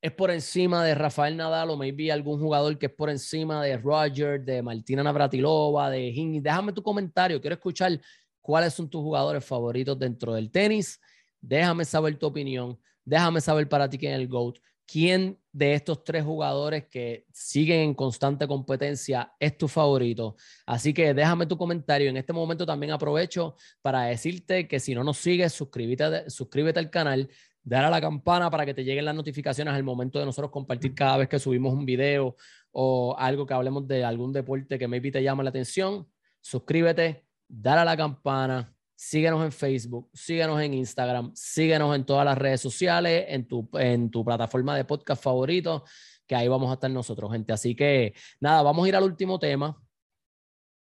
es 0.00 0.12
por 0.12 0.30
encima 0.30 0.82
de 0.82 0.94
Rafael 0.94 1.36
Nadal 1.36 1.68
o 1.70 1.76
maybe 1.76 2.10
algún 2.10 2.40
jugador 2.40 2.78
que 2.78 2.86
es 2.86 2.92
por 2.92 3.10
encima 3.10 3.62
de 3.62 3.76
Roger, 3.76 4.42
de 4.42 4.62
Martina 4.62 5.02
Navratilova, 5.02 5.90
de 5.90 6.10
Hing. 6.10 6.40
Déjame 6.42 6.72
tu 6.72 6.82
comentario, 6.82 7.38
quiero 7.38 7.54
escuchar 7.54 8.00
cuáles 8.40 8.72
son 8.72 8.88
tus 8.88 9.02
jugadores 9.02 9.44
favoritos 9.44 9.98
dentro 9.98 10.32
del 10.32 10.50
tenis. 10.50 10.98
Déjame 11.46 11.84
saber 11.84 12.18
tu 12.18 12.26
opinión. 12.26 12.78
Déjame 13.04 13.40
saber 13.40 13.68
para 13.68 13.88
ti 13.88 13.98
quién 13.98 14.12
es 14.12 14.18
el 14.18 14.28
GOAT. 14.28 14.58
¿Quién 14.86 15.38
de 15.52 15.74
estos 15.74 16.04
tres 16.04 16.24
jugadores 16.24 16.86
que 16.88 17.26
siguen 17.32 17.80
en 17.80 17.94
constante 17.94 18.46
competencia 18.46 19.32
es 19.38 19.56
tu 19.56 19.66
favorito? 19.68 20.36
Así 20.66 20.92
que 20.92 21.14
déjame 21.14 21.46
tu 21.46 21.56
comentario. 21.56 22.08
En 22.08 22.16
este 22.16 22.32
momento 22.32 22.66
también 22.66 22.92
aprovecho 22.92 23.56
para 23.82 24.04
decirte 24.04 24.68
que 24.68 24.80
si 24.80 24.94
no 24.94 25.04
nos 25.04 25.18
sigues, 25.18 25.52
suscríbete, 25.52 26.28
suscríbete 26.28 26.78
al 26.78 26.90
canal, 26.90 27.30
dale 27.62 27.86
a 27.86 27.90
la 27.90 28.00
campana 28.00 28.50
para 28.50 28.66
que 28.66 28.74
te 28.74 28.84
lleguen 28.84 29.06
las 29.06 29.14
notificaciones 29.14 29.72
al 29.72 29.84
momento 29.84 30.18
de 30.18 30.26
nosotros 30.26 30.50
compartir 30.50 30.94
cada 30.94 31.18
vez 31.18 31.28
que 31.28 31.38
subimos 31.38 31.72
un 31.72 31.86
video 31.86 32.36
o 32.72 33.16
algo 33.18 33.46
que 33.46 33.54
hablemos 33.54 33.86
de 33.86 34.04
algún 34.04 34.32
deporte 34.32 34.78
que 34.78 34.88
maybe 34.88 35.10
te 35.10 35.22
llama 35.22 35.42
la 35.42 35.50
atención. 35.50 36.06
Suscríbete, 36.40 37.26
dale 37.48 37.80
a 37.80 37.84
la 37.86 37.96
campana 37.96 38.73
Síguenos 39.06 39.44
en 39.44 39.52
Facebook, 39.52 40.08
síguenos 40.14 40.58
en 40.62 40.72
Instagram, 40.72 41.30
síguenos 41.34 41.94
en 41.94 42.06
todas 42.06 42.24
las 42.24 42.38
redes 42.38 42.62
sociales, 42.62 43.26
en 43.28 43.46
tu, 43.46 43.68
en 43.74 44.10
tu 44.10 44.24
plataforma 44.24 44.74
de 44.74 44.86
podcast 44.86 45.22
favorito, 45.22 45.84
que 46.26 46.34
ahí 46.34 46.48
vamos 46.48 46.70
a 46.70 46.74
estar 46.74 46.90
nosotros, 46.90 47.30
gente. 47.30 47.52
Así 47.52 47.76
que 47.76 48.14
nada, 48.40 48.62
vamos 48.62 48.86
a 48.86 48.88
ir 48.88 48.96
al 48.96 49.04
último 49.04 49.38
tema. 49.38 49.78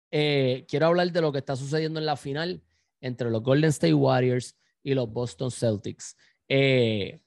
Eh, 0.09 0.65
quiero 0.67 0.87
hablar 0.87 1.11
de 1.11 1.21
lo 1.21 1.31
que 1.31 1.37
está 1.37 1.55
sucediendo 1.55 1.99
en 1.99 2.07
la 2.07 2.15
final 2.17 2.63
entre 3.01 3.29
los 3.29 3.43
Golden 3.43 3.69
State 3.69 3.93
Warriors 3.93 4.57
y 4.81 4.95
los 4.95 5.13
Boston 5.13 5.51
Celtics. 5.51 6.17
Eh, 6.47 7.21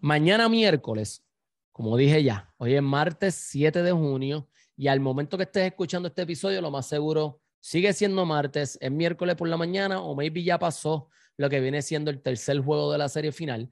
mañana 0.00 0.48
miércoles, 0.48 1.26
como 1.72 1.94
dije 1.98 2.22
ya, 2.22 2.54
hoy 2.56 2.74
es 2.74 2.82
martes 2.82 3.34
7 3.34 3.82
de 3.82 3.92
junio 3.92 4.48
y 4.78 4.88
al 4.88 4.98
momento 4.98 5.36
que 5.36 5.42
estés 5.42 5.66
escuchando 5.66 6.08
este 6.08 6.22
episodio, 6.22 6.62
lo 6.62 6.70
más 6.70 6.86
seguro 6.86 7.42
Sigue 7.60 7.92
siendo 7.92 8.24
martes, 8.24 8.78
es 8.80 8.90
miércoles 8.90 9.36
por 9.36 9.48
la 9.48 9.56
mañana 9.56 10.00
o 10.00 10.14
maybe 10.14 10.42
ya 10.42 10.58
pasó 10.58 11.08
lo 11.36 11.48
que 11.50 11.60
viene 11.60 11.82
siendo 11.82 12.10
el 12.10 12.22
tercer 12.22 12.58
juego 12.60 12.92
de 12.92 12.98
la 12.98 13.08
serie 13.08 13.32
final. 13.32 13.70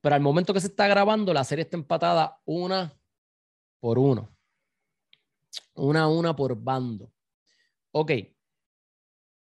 Pero 0.00 0.14
al 0.14 0.20
momento 0.20 0.54
que 0.54 0.60
se 0.60 0.68
está 0.68 0.86
grabando, 0.88 1.32
la 1.34 1.44
serie 1.44 1.64
está 1.64 1.76
empatada 1.76 2.40
una 2.44 2.96
por 3.80 3.98
uno. 3.98 4.34
Una 5.74 6.02
a 6.02 6.08
una 6.08 6.34
por 6.34 6.56
bando. 6.56 7.12
Ok. 7.92 8.12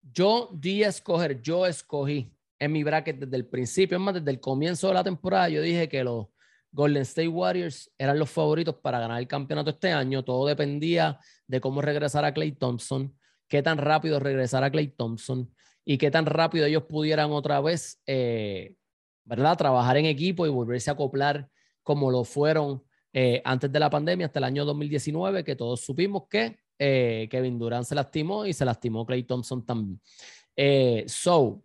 Yo 0.01 0.49
di 0.53 0.83
a 0.83 0.89
escoger, 0.89 1.41
yo 1.41 1.65
escogí 1.65 2.35
en 2.59 2.71
mi 2.71 2.83
bracket 2.83 3.19
desde 3.19 3.35
el 3.35 3.47
principio, 3.47 3.97
es 3.97 4.03
más, 4.03 4.13
desde 4.15 4.31
el 4.31 4.39
comienzo 4.39 4.87
de 4.87 4.93
la 4.93 5.03
temporada, 5.03 5.49
yo 5.49 5.61
dije 5.61 5.87
que 5.87 6.03
los 6.03 6.27
Golden 6.71 7.03
State 7.03 7.27
Warriors 7.27 7.91
eran 7.97 8.17
los 8.17 8.29
favoritos 8.29 8.75
para 8.75 8.99
ganar 8.99 9.19
el 9.19 9.27
campeonato 9.27 9.69
este 9.69 9.91
año. 9.91 10.23
Todo 10.23 10.47
dependía 10.47 11.19
de 11.47 11.61
cómo 11.61 11.81
regresara 11.81 12.33
Clay 12.33 12.53
Thompson 12.53 13.15
qué 13.53 13.61
tan 13.61 13.77
rápido 13.77 14.19
regresara 14.19 14.71
Clay 14.71 14.87
Thompson 14.87 15.47
y 15.85 15.99
qué 15.99 16.09
tan 16.09 16.25
rápido 16.25 16.65
ellos 16.65 16.85
pudieran 16.89 17.31
otra 17.31 17.61
vez, 17.61 18.01
eh, 18.07 18.73
¿verdad? 19.25 19.55
Trabajar 19.55 19.95
en 19.97 20.07
equipo 20.07 20.47
y 20.47 20.49
volverse 20.49 20.89
a 20.89 20.93
acoplar 20.93 21.51
como 21.83 22.09
lo 22.09 22.23
fueron 22.23 22.83
eh, 23.13 23.43
antes 23.45 23.71
de 23.71 23.79
la 23.79 23.91
pandemia, 23.91 24.25
hasta 24.25 24.39
el 24.39 24.45
año 24.45 24.65
2019, 24.65 25.43
que 25.43 25.55
todos 25.55 25.81
supimos 25.81 26.23
que 26.27 26.57
eh, 26.79 27.27
Kevin 27.29 27.59
Durant 27.59 27.85
se 27.85 27.93
lastimó 27.93 28.43
y 28.47 28.53
se 28.53 28.65
lastimó 28.65 29.05
Clay 29.05 29.21
Thompson 29.21 29.63
también. 29.63 30.01
so, 31.05 31.61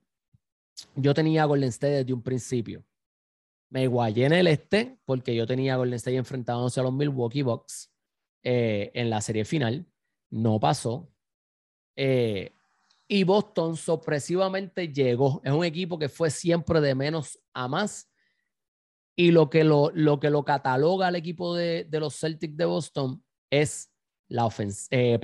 yo 0.95 1.15
tenía 1.15 1.47
Golden 1.47 1.71
State 1.71 2.05
desde 2.05 2.13
un 2.13 2.23
principio. 2.23 2.85
Me 3.71 3.87
guayé 3.87 4.27
en 4.27 4.35
el 4.35 4.47
este 4.47 4.99
porque 5.07 5.35
yo 5.35 5.47
tenía 5.47 5.77
Golden 5.77 5.95
State 5.95 6.19
enfrentándose 6.19 6.81
a 6.81 6.83
los 6.83 6.93
Milwaukee 6.93 7.41
Bucks 7.41 7.91
en 8.43 9.09
la 9.09 9.23
serie 9.23 9.47
final. 9.47 9.87
No 10.29 10.61
pasó. 10.61 11.09
Eh, 12.01 12.53
y 13.09 13.25
Boston 13.25 13.77
sorpresivamente 13.77 14.93
llegó. 14.93 15.41
Es 15.43 15.53
un 15.53 15.65
equipo 15.65 15.99
que 15.99 16.09
fue 16.09 16.31
siempre 16.31 16.81
de 16.81 16.95
menos 16.95 17.41
a 17.53 17.67
más. 17.67 18.09
Y 19.17 19.33
lo 19.33 19.51
que 19.51 19.65
lo, 19.65 19.91
lo, 19.93 20.21
que 20.21 20.31
lo 20.31 20.45
cataloga 20.45 21.09
al 21.09 21.17
equipo 21.17 21.57
de, 21.57 21.85
de 21.85 21.99
los 21.99 22.15
Celtics 22.21 22.57
de 22.57 22.67
Boston 22.67 23.25
es 23.51 23.91
la 24.29 24.47
ofensa, 24.47 24.87
eh, 24.93 25.19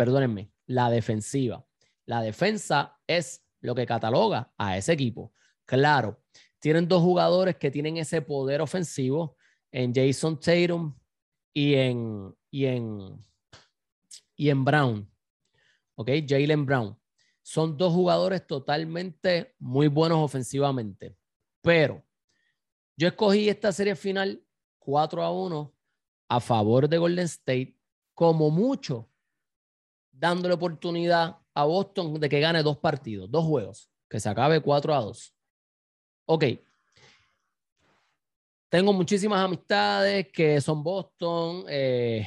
la 0.67 0.91
defensiva. 0.91 1.65
La 2.07 2.21
defensa 2.23 2.99
es 3.07 3.47
lo 3.61 3.77
que 3.77 3.87
cataloga 3.87 4.53
a 4.59 4.77
ese 4.77 4.95
equipo. 4.95 5.33
Claro, 5.65 6.21
tienen 6.59 6.89
dos 6.89 7.03
jugadores 7.03 7.57
que 7.57 7.71
tienen 7.71 7.99
ese 7.99 8.21
poder 8.21 8.61
ofensivo 8.61 9.37
en 9.71 9.95
Jason 9.95 10.41
Tatum 10.41 10.99
y 11.53 11.75
en, 11.75 12.35
y 12.51 12.65
en, 12.65 13.17
y 14.35 14.49
en 14.49 14.65
Brown. 14.65 15.14
¿Ok? 15.97 16.11
Jalen 16.27 16.67
Brown. 16.67 16.99
Son 17.43 17.77
dos 17.77 17.93
jugadores 17.93 18.47
totalmente 18.47 19.55
muy 19.59 19.89
buenos 19.89 20.19
ofensivamente, 20.19 21.17
pero 21.61 22.03
yo 22.97 23.09
escogí 23.09 23.49
esta 23.49 23.71
serie 23.73 23.97
final 23.97 24.43
4 24.79 25.23
a 25.23 25.31
1 25.31 25.75
a 26.29 26.41
favor 26.41 26.89
de 26.89 26.99
Golden 26.99 27.27
State, 27.27 27.77
como 28.15 28.51
mucho, 28.51 29.11
dándole 30.11 30.55
oportunidad 30.55 31.39
a 31.53 31.65
Boston 31.65 32.19
de 32.19 32.29
que 32.29 32.41
gane 32.41 32.63
dos 32.63 32.79
partidos, 32.79 33.31
dos 33.31 33.45
juegos, 33.45 33.91
que 34.09 34.21
se 34.21 34.29
acabe 34.29 34.61
4 34.61 34.95
a 34.95 35.01
2. 35.01 35.35
Ok. 36.27 36.45
Tengo 38.69 38.93
muchísimas 38.93 39.45
amistades 39.45 40.29
que 40.33 40.61
son 40.61 40.83
Boston. 40.83 41.65
Eh, 41.69 42.27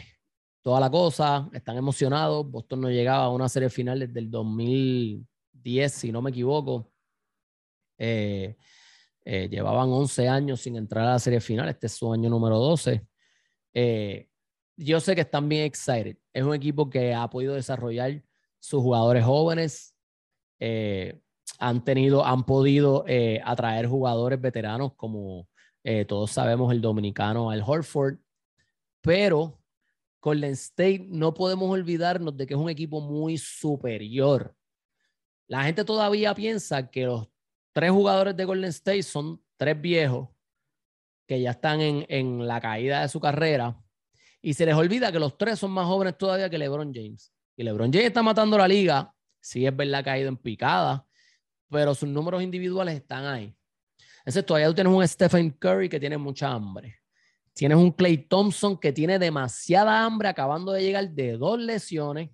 toda 0.68 0.82
la 0.82 0.90
cosa, 0.90 1.50
están 1.54 1.78
emocionados. 1.78 2.52
Boston 2.52 2.82
no 2.82 2.90
llegaba 2.90 3.24
a 3.24 3.30
una 3.30 3.48
serie 3.48 3.70
final 3.70 4.00
desde 4.00 4.20
el 4.20 4.30
2010, 4.30 5.94
si 5.94 6.12
no 6.12 6.22
me 6.22 6.30
equivoco. 6.30 6.92
Eh, 7.98 8.58
eh, 9.24 9.48
llevaban 9.48 9.88
11 9.88 10.28
años 10.28 10.60
sin 10.60 10.76
entrar 10.76 11.06
a 11.06 11.12
la 11.12 11.20
serie 11.20 11.40
final, 11.40 11.70
este 11.70 11.88
es 11.88 11.94
su 11.94 12.12
año 12.12 12.30
número 12.30 12.60
12. 12.60 13.02
Eh, 13.74 14.28
yo 14.76 15.00
sé 15.00 15.16
que 15.16 15.22
están 15.22 15.48
bien 15.48 15.64
excited. 15.64 16.18
Es 16.34 16.44
un 16.44 16.54
equipo 16.54 16.90
que 16.90 17.14
ha 17.14 17.30
podido 17.30 17.54
desarrollar 17.54 18.22
sus 18.60 18.82
jugadores 18.82 19.24
jóvenes. 19.24 19.96
han 21.60 21.84
tenido, 21.86 22.26
han 22.26 22.44
podido 22.44 23.06
atraer 23.46 23.88
jugadores 23.88 24.42
veteranos 24.42 24.96
como 24.98 25.48
todos 26.10 26.30
sabemos 26.30 26.74
el 26.74 26.82
dominicano 26.82 27.52
Al 27.52 27.64
Horford, 27.66 28.18
pero 29.00 29.57
Golden 30.28 30.52
State 30.52 31.06
no 31.08 31.34
podemos 31.34 31.70
olvidarnos 31.70 32.36
de 32.36 32.46
que 32.46 32.54
es 32.54 32.60
un 32.60 32.70
equipo 32.70 33.00
muy 33.00 33.38
superior. 33.38 34.54
La 35.48 35.64
gente 35.64 35.86
todavía 35.86 36.36
piensa 36.36 36.92
que 36.92 37.06
los 37.06 37.30
tres 37.72 37.92
jugadores 37.92 38.36
de 38.36 38.44
Golden 38.44 38.70
State 38.72 39.04
son 39.04 39.42
tres 39.56 39.80
viejos 39.80 40.28
que 41.26 41.40
ya 41.40 41.52
están 41.52 41.80
en, 41.80 42.46
la 42.46 42.60
caída 42.60 43.04
de 43.04 43.08
su 43.08 43.22
carrera 43.22 43.82
y 44.42 44.54
se 44.54 44.66
les 44.66 44.76
olvida 44.76 45.14
que 45.14 45.20
los 45.20 45.38
tres 45.38 45.60
son 45.60 45.72
más 45.72 45.86
jóvenes 45.86 46.18
todavía 46.18 46.50
que 46.50 46.58
LeBron 46.58 46.94
James. 46.94 47.32
Y 47.56 47.64
LeBron 47.64 47.94
James 47.94 48.08
está 48.08 48.22
matando 48.22 48.58
la 48.58 48.68
liga, 48.68 49.16
sí 49.40 49.66
es 49.66 49.74
verdad, 49.74 50.02
ha 50.02 50.04
caído 50.04 50.28
en 50.28 50.36
picada, 50.36 51.08
pero 51.70 51.96
sus 51.96 52.10
números 52.10 52.44
individuales 52.44 52.96
están 52.96 53.24
ahí. 53.24 53.56
Entonces 54.20 54.46
todavía 54.46 54.68
tú 54.68 54.74
tienes 54.74 54.92
un 54.92 55.08
Stephen 55.08 55.52
Curry 55.52 55.88
que 55.88 56.02
tiene 56.02 56.18
mucha 56.18 56.52
hambre. 56.52 57.00
Tienes 57.58 57.80
un 57.80 57.92
Clay 57.92 58.20
Thompson 58.20 58.78
que 58.78 58.94
tiene 58.94 59.18
demasiada 59.18 60.06
hambre, 60.06 60.28
acabando 60.28 60.74
de 60.74 60.84
llegar 60.84 61.10
de 61.10 61.38
dos 61.38 61.58
lesiones. 61.58 62.30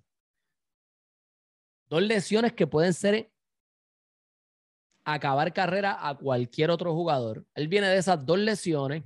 Dos 1.88 2.02
lesiones 2.02 2.52
que 2.52 2.66
pueden 2.66 2.92
ser 2.92 3.32
acabar 5.02 5.54
carrera 5.54 6.06
a 6.06 6.14
cualquier 6.18 6.70
otro 6.70 6.92
jugador. 6.92 7.46
Él 7.54 7.68
viene 7.68 7.88
de 7.88 7.96
esas 7.96 8.26
dos 8.26 8.38
lesiones. 8.38 9.02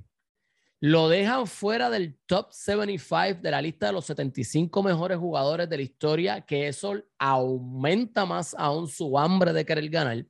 Lo 0.81 1.07
dejan 1.07 1.47
fuera 1.47 1.89
del 1.89 2.19
top 2.25 2.51
75 2.51 3.41
de 3.41 3.51
la 3.51 3.61
lista 3.61 3.85
de 3.87 3.93
los 3.93 4.03
75 4.03 4.83
mejores 4.83 5.17
jugadores 5.17 5.69
de 5.69 5.77
la 5.77 5.83
historia, 5.83 6.41
que 6.41 6.67
eso 6.67 7.01
aumenta 7.17 8.25
más 8.25 8.53
aún 8.57 8.89
su 8.89 9.17
hambre 9.17 9.53
de 9.53 9.65
querer 9.65 9.87
ganar. 9.87 10.25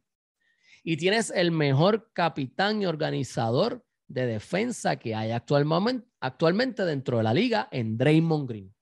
Y 0.84 0.98
tienes 0.98 1.32
el 1.32 1.50
mejor 1.50 2.12
capitán 2.14 2.80
y 2.84 2.86
organizador 2.86 3.84
de 4.10 4.26
defensa 4.26 4.98
que 4.98 5.16
hay 5.16 5.32
actualmente, 5.32 6.06
actualmente 6.20 6.84
dentro 6.84 7.18
de 7.18 7.24
la 7.24 7.34
liga 7.34 7.70
en 7.72 7.98
Draymond 7.98 8.50
Green. 8.50 8.76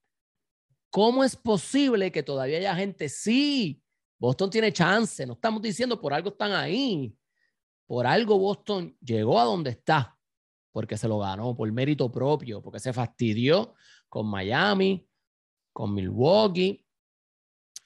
¿Cómo 0.90 1.24
es 1.24 1.36
posible 1.36 2.12
que 2.12 2.24
todavía 2.24 2.58
haya 2.58 2.76
gente? 2.76 3.10
Sí, 3.10 3.84
Boston 4.18 4.50
tiene 4.50 4.74
chance, 4.74 5.26
no 5.28 5.34
estamos 5.34 5.62
diciendo 5.62 6.02
por 6.02 6.14
algo 6.14 6.30
están 6.30 6.54
ahí. 6.54 7.16
Por 7.86 8.08
algo 8.08 8.40
Boston 8.40 8.98
llegó 9.02 9.40
a 9.40 9.44
donde 9.44 9.70
está 9.72 10.18
porque 10.72 10.98
se 10.98 11.08
lo 11.08 11.20
ganó 11.20 11.56
por 11.56 11.72
mérito 11.72 12.12
propio, 12.12 12.62
porque 12.62 12.80
se 12.80 12.94
fastidió 12.94 13.74
con 14.10 14.28
Miami, 14.28 15.10
con 15.74 15.94
Milwaukee 15.94 16.86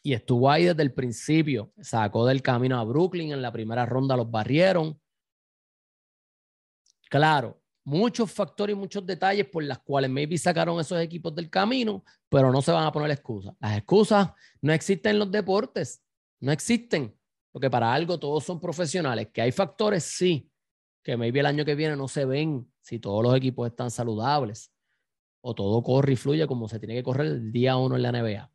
y 0.03 0.13
estuvo 0.13 0.49
ahí 0.49 0.65
desde 0.65 0.83
el 0.83 0.93
principio. 0.93 1.71
Sacó 1.81 2.25
del 2.25 2.41
camino 2.41 2.77
a 2.79 2.83
Brooklyn 2.83 3.31
en 3.31 3.41
la 3.41 3.51
primera 3.51 3.85
ronda, 3.85 4.17
los 4.17 4.29
barrieron. 4.29 5.00
Claro, 7.11 7.61
muchos 7.83 8.31
factores 8.31 8.73
y 8.73 8.79
muchos 8.79 9.05
detalles 9.05 9.45
por 9.45 9.61
las 9.65 9.79
cuales 9.79 10.09
maybe 10.09 10.37
sacaron 10.37 10.79
esos 10.79 10.97
equipos 11.01 11.35
del 11.35 11.49
camino, 11.49 12.05
pero 12.29 12.53
no 12.53 12.61
se 12.61 12.71
van 12.71 12.85
a 12.85 12.91
poner 12.93 13.11
excusas. 13.11 13.53
Las 13.59 13.79
excusas 13.79 14.29
no 14.61 14.71
existen 14.71 15.11
en 15.11 15.19
los 15.19 15.29
deportes, 15.29 16.01
no 16.39 16.53
existen, 16.53 17.13
porque 17.51 17.69
para 17.69 17.93
algo 17.93 18.17
todos 18.17 18.45
son 18.45 18.61
profesionales. 18.61 19.27
Que 19.33 19.41
hay 19.41 19.51
factores, 19.51 20.05
sí, 20.05 20.49
que 21.03 21.17
maybe 21.17 21.41
el 21.41 21.47
año 21.47 21.65
que 21.65 21.75
viene 21.75 21.97
no 21.97 22.07
se 22.07 22.23
ven 22.23 22.71
si 22.79 22.99
todos 22.99 23.21
los 23.21 23.35
equipos 23.35 23.67
están 23.67 23.91
saludables 23.91 24.71
o 25.41 25.53
todo 25.53 25.83
corre 25.83 26.13
y 26.13 26.15
fluye 26.15 26.47
como 26.47 26.69
se 26.69 26.79
tiene 26.79 26.95
que 26.95 27.03
correr 27.03 27.27
el 27.27 27.51
día 27.51 27.75
uno 27.75 27.97
en 27.97 28.03
la 28.03 28.11
NBA. 28.13 28.49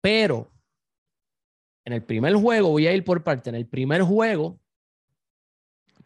Pero 0.00 0.50
en 1.84 1.92
el 1.92 2.02
primer 2.02 2.34
juego, 2.36 2.70
voy 2.70 2.86
a 2.86 2.94
ir 2.94 3.04
por 3.04 3.22
parte, 3.22 3.50
en 3.50 3.56
el 3.56 3.66
primer 3.66 4.00
juego, 4.00 4.58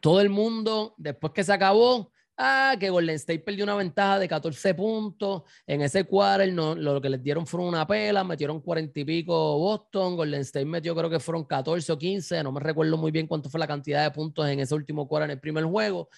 todo 0.00 0.20
el 0.20 0.30
mundo, 0.30 0.94
después 0.96 1.32
que 1.32 1.44
se 1.44 1.52
acabó, 1.52 2.12
ah, 2.36 2.76
que 2.78 2.88
Golden 2.90 3.16
State 3.16 3.40
perdió 3.40 3.64
una 3.64 3.74
ventaja 3.74 4.18
de 4.18 4.28
14 4.28 4.74
puntos. 4.74 5.42
En 5.66 5.82
ese 5.82 6.04
quarter 6.04 6.52
no, 6.52 6.74
lo 6.74 7.00
que 7.00 7.10
les 7.10 7.22
dieron 7.22 7.46
fueron 7.46 7.68
una 7.68 7.86
pela, 7.86 8.24
metieron 8.24 8.60
40 8.60 9.00
y 9.00 9.04
pico 9.04 9.58
Boston. 9.58 10.16
Golden 10.16 10.40
State 10.40 10.64
metió, 10.64 10.94
creo 10.94 11.10
que 11.10 11.20
fueron 11.20 11.44
14 11.44 11.92
o 11.92 11.98
15. 11.98 12.42
No 12.42 12.52
me 12.52 12.60
recuerdo 12.60 12.96
muy 12.96 13.10
bien 13.10 13.26
cuánto 13.26 13.50
fue 13.50 13.60
la 13.60 13.66
cantidad 13.66 14.04
de 14.04 14.10
puntos 14.10 14.48
en 14.48 14.60
ese 14.60 14.74
último 14.74 15.06
quarter 15.06 15.30
en 15.30 15.32
el 15.32 15.40
primer 15.40 15.64
juego. 15.64 16.08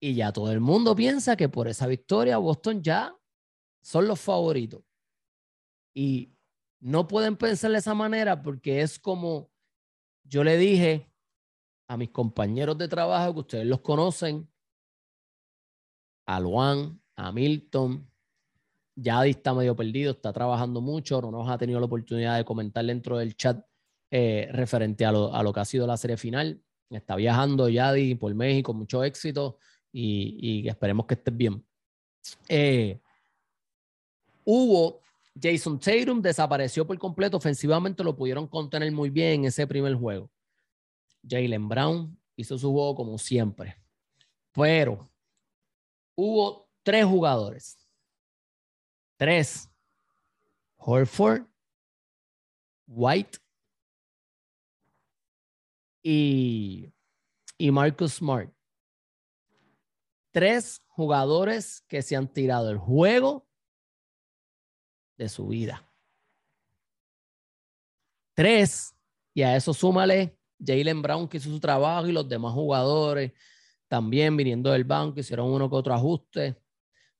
Y 0.00 0.14
ya 0.14 0.32
todo 0.32 0.52
el 0.52 0.60
mundo 0.60 0.94
piensa 0.94 1.36
que 1.36 1.48
por 1.48 1.66
esa 1.66 1.86
victoria 1.86 2.38
Boston 2.38 2.82
ya 2.82 3.14
son 3.82 4.06
los 4.06 4.20
favoritos. 4.20 4.82
Y 5.94 6.32
no 6.80 7.08
pueden 7.08 7.36
pensar 7.36 7.72
de 7.72 7.78
esa 7.78 7.94
manera 7.94 8.40
porque 8.40 8.82
es 8.82 8.98
como 8.98 9.50
yo 10.22 10.44
le 10.44 10.56
dije 10.56 11.10
a 11.88 11.96
mis 11.96 12.10
compañeros 12.10 12.76
de 12.78 12.86
trabajo 12.86 13.32
que 13.34 13.40
ustedes 13.40 13.66
los 13.66 13.80
conocen, 13.80 14.48
a 16.26 16.38
Luan, 16.38 17.00
a 17.16 17.32
Milton. 17.32 18.08
Yadi 18.94 19.30
está 19.30 19.54
medio 19.54 19.74
perdido, 19.74 20.12
está 20.12 20.32
trabajando 20.32 20.80
mucho, 20.80 21.20
no 21.22 21.30
nos 21.30 21.48
ha 21.48 21.56
tenido 21.56 21.80
la 21.80 21.86
oportunidad 21.86 22.36
de 22.36 22.44
comentar 22.44 22.84
dentro 22.84 23.16
del 23.16 23.36
chat 23.36 23.64
eh, 24.10 24.48
referente 24.52 25.04
a 25.06 25.12
lo, 25.12 25.34
a 25.34 25.42
lo 25.42 25.52
que 25.52 25.60
ha 25.60 25.64
sido 25.64 25.86
la 25.86 25.96
serie 25.96 26.16
final. 26.16 26.62
Está 26.90 27.16
viajando 27.16 27.68
Yadi 27.68 28.14
por 28.16 28.34
México, 28.34 28.74
mucho 28.74 29.02
éxito 29.02 29.58
y, 29.92 30.68
esperemos 30.68 31.06
que 31.06 31.14
estés 31.14 31.36
bien. 31.36 31.64
Eh, 32.48 33.00
hubo 34.44 35.00
Jason 35.40 35.78
Tatum 35.78 36.20
desapareció 36.20 36.86
por 36.86 36.98
completo. 36.98 37.36
Ofensivamente 37.36 38.02
lo 38.04 38.16
pudieron 38.16 38.46
contener 38.46 38.90
muy 38.92 39.10
bien 39.10 39.40
en 39.40 39.44
ese 39.46 39.66
primer 39.66 39.94
juego. 39.94 40.30
Jalen 41.22 41.68
Brown 41.68 42.20
hizo 42.36 42.58
su 42.58 42.72
juego 42.72 42.94
como 42.94 43.18
siempre. 43.18 43.76
Pero 44.52 45.10
hubo 46.16 46.68
tres 46.82 47.04
jugadores. 47.04 47.88
Tres. 49.16 49.68
Horford, 50.76 51.44
White 52.86 53.38
y, 56.02 56.92
y 57.58 57.70
Marcus 57.70 58.14
Smart 58.14 58.52
tres 60.38 60.84
jugadores 60.86 61.82
que 61.88 62.00
se 62.00 62.14
han 62.14 62.32
tirado 62.32 62.70
el 62.70 62.78
juego 62.78 63.48
de 65.16 65.28
su 65.28 65.48
vida. 65.48 65.92
Tres, 68.34 68.94
y 69.34 69.42
a 69.42 69.56
eso 69.56 69.74
súmale 69.74 70.37
Jalen 70.64 71.02
Brown 71.02 71.28
que 71.28 71.36
hizo 71.36 71.50
su 71.50 71.60
trabajo 71.60 72.06
y 72.06 72.12
los 72.12 72.28
demás 72.28 72.52
jugadores 72.52 73.32
también 73.88 74.36
viniendo 74.36 74.70
del 74.70 74.84
banco, 74.84 75.20
hicieron 75.20 75.50
uno 75.50 75.68
que 75.68 75.76
otro 75.76 75.94
ajuste, 75.94 76.62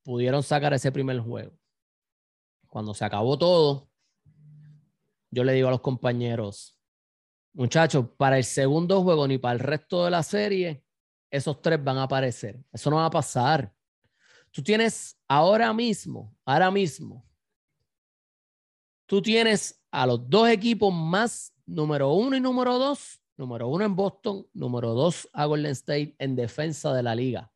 pudieron 0.02 0.42
sacar 0.42 0.74
ese 0.74 0.92
primer 0.92 1.18
juego. 1.18 1.58
Cuando 2.68 2.92
se 2.92 3.04
acabó 3.04 3.38
todo, 3.38 3.90
yo 5.30 5.44
le 5.44 5.54
digo 5.54 5.68
a 5.68 5.70
los 5.70 5.80
compañeros, 5.80 6.78
muchachos, 7.54 8.06
para 8.16 8.36
el 8.36 8.44
segundo 8.44 9.02
juego 9.02 9.26
ni 9.26 9.38
para 9.38 9.54
el 9.54 9.60
resto 9.60 10.04
de 10.04 10.10
la 10.10 10.22
serie, 10.22 10.84
esos 11.30 11.60
tres 11.60 11.82
van 11.82 11.98
a 11.98 12.04
aparecer. 12.04 12.62
Eso 12.72 12.90
no 12.90 12.96
va 12.96 13.06
a 13.06 13.10
pasar. 13.10 13.72
Tú 14.50 14.62
tienes 14.62 15.18
ahora 15.26 15.72
mismo, 15.72 16.36
ahora 16.44 16.70
mismo, 16.70 17.26
tú 19.06 19.22
tienes 19.22 19.82
a 19.90 20.06
los 20.06 20.28
dos 20.28 20.48
equipos 20.48 20.92
más, 20.92 21.54
número 21.64 22.12
uno 22.12 22.36
y 22.36 22.40
número 22.40 22.78
dos, 22.78 23.20
número 23.38 23.68
uno 23.68 23.84
en 23.84 23.94
Boston, 23.94 24.46
número 24.52 24.92
dos 24.92 25.28
a 25.32 25.46
Golden 25.46 25.70
State 25.70 26.16
en 26.18 26.34
defensa 26.34 26.92
de 26.92 27.02
la 27.02 27.14
liga. 27.14 27.50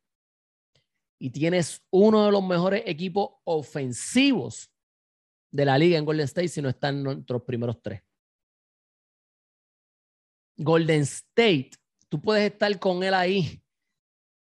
Y 1.19 1.29
tienes 1.29 1.85
uno 1.91 2.25
de 2.25 2.31
los 2.31 2.43
mejores 2.43 2.83
equipos 2.85 3.31
ofensivos 3.43 4.71
de 5.51 5.65
la 5.65 5.77
liga 5.77 5.97
en 5.97 6.05
Golden 6.05 6.25
State 6.25 6.47
si 6.47 6.61
no 6.61 6.69
están 6.69 6.97
en 6.97 7.03
nuestros 7.03 7.43
primeros 7.43 7.81
tres. 7.81 8.01
Golden 10.57 11.01
State, 11.01 11.71
tú 12.09 12.21
puedes 12.21 12.51
estar 12.51 12.79
con 12.79 13.03
él 13.03 13.13
ahí 13.13 13.61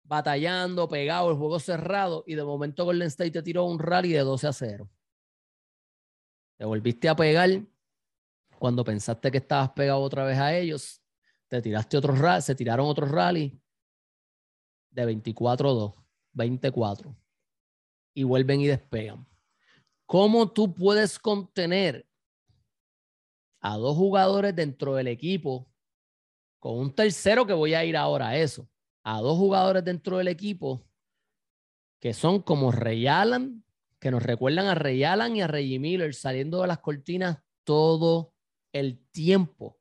batallando, 0.02 0.88
pegado, 0.88 1.30
el 1.30 1.36
juego 1.36 1.60
cerrado, 1.60 2.24
y 2.26 2.34
de 2.34 2.42
momento 2.42 2.84
Golden 2.84 3.08
State 3.08 3.30
te 3.30 3.42
tiró 3.42 3.64
un 3.64 3.78
rally 3.78 4.10
de 4.12 4.20
12 4.20 4.46
a 4.46 4.52
0. 4.52 4.90
Te 6.56 6.64
volviste 6.64 7.08
a 7.08 7.14
pegar 7.14 7.50
cuando 8.58 8.82
pensaste 8.82 9.30
que 9.30 9.38
estabas 9.38 9.70
pegado 9.70 10.00
otra 10.00 10.24
vez 10.24 10.38
a 10.38 10.56
ellos, 10.56 11.02
se 11.50 12.54
tiraron 12.54 12.86
otros 12.86 13.10
rally 13.10 13.60
de 14.90 15.06
24 15.06 15.70
a 15.70 15.72
2, 15.72 15.94
24, 16.32 17.16
y 18.14 18.22
vuelven 18.22 18.60
y 18.60 18.66
despegan. 18.66 19.26
¿Cómo 20.06 20.52
tú 20.52 20.74
puedes 20.74 21.18
contener 21.18 22.08
a 23.60 23.76
dos 23.76 23.96
jugadores 23.96 24.54
dentro 24.54 24.94
del 24.94 25.08
equipo 25.08 25.70
con 26.58 26.78
un 26.78 26.94
tercero 26.94 27.46
que 27.46 27.52
voy 27.52 27.74
a 27.74 27.84
ir 27.84 27.96
ahora 27.96 28.28
a 28.28 28.36
eso? 28.36 28.68
a 29.10 29.22
dos 29.22 29.38
jugadores 29.38 29.82
dentro 29.84 30.18
del 30.18 30.28
equipo 30.28 30.84
que 31.98 32.12
son 32.12 32.42
como 32.42 32.70
Ray 32.70 33.06
Allen, 33.06 33.64
que 33.98 34.10
nos 34.10 34.22
recuerdan 34.22 34.66
a 34.66 34.74
Ray 34.74 35.02
Allen 35.02 35.36
y 35.36 35.40
a 35.40 35.46
Reggie 35.46 35.78
Miller 35.78 36.14
saliendo 36.14 36.60
de 36.60 36.68
las 36.68 36.80
cortinas 36.80 37.38
todo 37.64 38.34
el 38.70 38.98
tiempo 39.10 39.78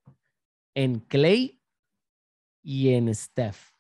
en 0.74 1.02
Clay 1.02 1.57
y 2.62 2.93
en 2.93 3.13
Steph. 3.13 3.72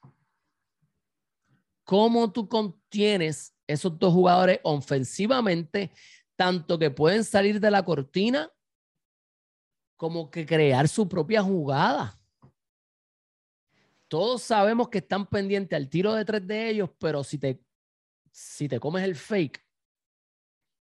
¿Cómo 1.83 2.31
tú 2.31 2.47
contienes 2.47 3.55
esos 3.65 3.97
dos 3.97 4.13
jugadores 4.13 4.59
ofensivamente, 4.63 5.91
tanto 6.35 6.77
que 6.77 6.91
pueden 6.91 7.23
salir 7.23 7.59
de 7.59 7.71
la 7.71 7.83
cortina 7.83 8.51
como 9.95 10.29
que 10.29 10.45
crear 10.45 10.87
su 10.87 11.07
propia 11.07 11.41
jugada? 11.41 12.17
todos 14.07 14.41
sabemos 14.41 14.89
que 14.89 14.99
están 14.99 15.25
pendientes 15.25 15.75
al 15.75 15.89
tiro 15.89 16.13
de 16.13 16.25
tres 16.25 16.45
de 16.47 16.69
ellos, 16.69 16.89
pero 16.97 17.23
si 17.23 17.37
te, 17.37 17.61
si 18.31 18.67
te 18.67 18.79
comes 18.79 19.03
el 19.03 19.15
fake, 19.15 19.63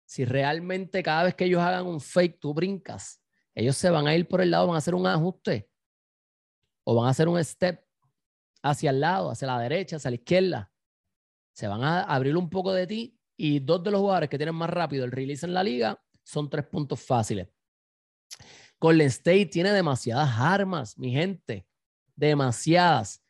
si 0.04 0.24
realmente 0.24 1.02
cada 1.02 1.24
vez 1.24 1.34
que 1.34 1.44
ellos 1.44 1.60
hagan 1.60 1.86
un 1.86 2.00
fake 2.00 2.38
tú 2.40 2.54
brincas, 2.54 3.22
ellos 3.54 3.76
se 3.76 3.90
van 3.90 4.06
a 4.06 4.14
ir 4.14 4.26
por 4.26 4.40
el 4.40 4.50
lado, 4.50 4.66
van 4.66 4.76
a 4.76 4.78
hacer 4.78 4.94
un 4.94 5.06
ajuste 5.06 5.70
o 6.84 6.94
van 6.94 7.06
a 7.06 7.10
hacer 7.10 7.28
un 7.28 7.42
step 7.42 7.84
hacia 8.62 8.90
el 8.90 9.00
lado, 9.00 9.30
hacia 9.30 9.48
la 9.48 9.58
derecha, 9.58 9.96
hacia 9.96 10.10
la 10.10 10.16
izquierda. 10.16 10.72
Se 11.52 11.68
van 11.68 11.82
a 11.82 12.02
abrir 12.02 12.36
un 12.36 12.48
poco 12.48 12.72
de 12.72 12.86
ti 12.86 13.18
y 13.36 13.58
dos 13.60 13.82
de 13.82 13.90
los 13.90 14.00
jugadores 14.00 14.28
que 14.28 14.38
tienen 14.38 14.54
más 14.54 14.70
rápido 14.70 15.04
el 15.04 15.12
release 15.12 15.44
en 15.44 15.54
la 15.54 15.62
liga 15.62 16.02
son 16.24 16.48
tres 16.48 16.66
puntos 16.66 17.00
fáciles. 17.00 17.48
Golden 18.80 19.08
State 19.08 19.46
tiene 19.46 19.72
demasiadas 19.72 20.30
armas, 20.38 20.98
mi 20.98 21.12
gente 21.12 21.66
demasiadas. 22.16 23.22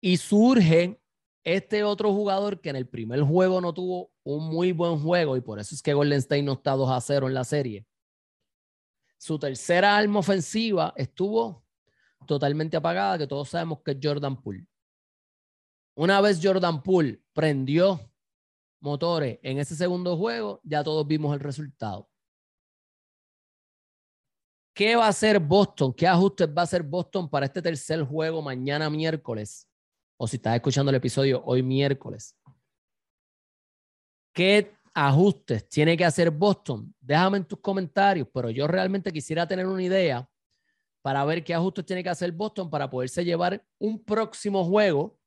Y 0.00 0.16
surge 0.16 1.00
este 1.44 1.84
otro 1.84 2.12
jugador 2.12 2.60
que 2.60 2.70
en 2.70 2.76
el 2.76 2.88
primer 2.88 3.22
juego 3.22 3.60
no 3.60 3.72
tuvo 3.72 4.12
un 4.22 4.48
muy 4.48 4.72
buen 4.72 4.98
juego 5.00 5.36
y 5.36 5.40
por 5.40 5.58
eso 5.58 5.74
es 5.74 5.82
que 5.82 5.94
Golden 5.94 6.18
State 6.18 6.42
no 6.42 6.54
está 6.54 6.72
2 6.72 6.90
a 6.90 7.00
0 7.00 7.28
en 7.28 7.34
la 7.34 7.44
serie. 7.44 7.86
Su 9.18 9.38
tercera 9.38 9.96
arma 9.96 10.20
ofensiva 10.20 10.94
estuvo 10.96 11.64
totalmente 12.26 12.76
apagada, 12.76 13.18
que 13.18 13.26
todos 13.26 13.48
sabemos 13.48 13.80
que 13.84 13.92
es 13.92 13.98
Jordan 14.02 14.40
Poole. 14.40 14.66
Una 15.96 16.20
vez 16.20 16.40
Jordan 16.42 16.82
Poole 16.82 17.22
prendió 17.32 18.00
motores 18.80 19.38
en 19.42 19.58
ese 19.58 19.76
segundo 19.76 20.16
juego, 20.16 20.60
ya 20.64 20.82
todos 20.82 21.06
vimos 21.06 21.34
el 21.34 21.40
resultado. 21.40 22.08
¿Qué 24.74 24.96
va 24.96 25.06
a 25.06 25.08
hacer 25.08 25.38
Boston? 25.38 25.92
¿Qué 25.92 26.06
ajustes 26.06 26.48
va 26.48 26.62
a 26.62 26.64
hacer 26.64 26.82
Boston 26.82 27.28
para 27.28 27.46
este 27.46 27.60
tercer 27.60 28.02
juego 28.02 28.40
mañana 28.40 28.88
miércoles? 28.88 29.68
O 30.16 30.26
si 30.26 30.36
estás 30.36 30.54
escuchando 30.54 30.90
el 30.90 30.96
episodio 30.96 31.42
hoy 31.44 31.62
miércoles. 31.62 32.36
¿Qué 34.32 34.72
ajustes 34.94 35.68
tiene 35.68 35.96
que 35.96 36.04
hacer 36.04 36.30
Boston? 36.30 36.94
Déjame 37.00 37.38
en 37.38 37.44
tus 37.44 37.60
comentarios, 37.60 38.28
pero 38.32 38.48
yo 38.48 38.66
realmente 38.66 39.12
quisiera 39.12 39.46
tener 39.46 39.66
una 39.66 39.82
idea 39.82 40.26
para 41.02 41.24
ver 41.24 41.44
qué 41.44 41.54
ajustes 41.54 41.86
tiene 41.86 42.02
que 42.02 42.10
hacer 42.10 42.32
Boston 42.32 42.70
para 42.70 42.90
poderse 42.90 43.24
llevar 43.24 43.64
un 43.78 44.02
próximo 44.04 44.64
juego 44.64 45.18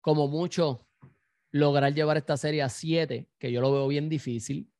como 0.00 0.28
mucho 0.28 0.86
lograr 1.50 1.92
llevar 1.94 2.16
esta 2.16 2.36
serie 2.36 2.62
a 2.62 2.68
siete, 2.68 3.28
que 3.38 3.50
yo 3.50 3.60
lo 3.60 3.72
veo 3.72 3.88
bien 3.88 4.08
difícil. 4.08 4.70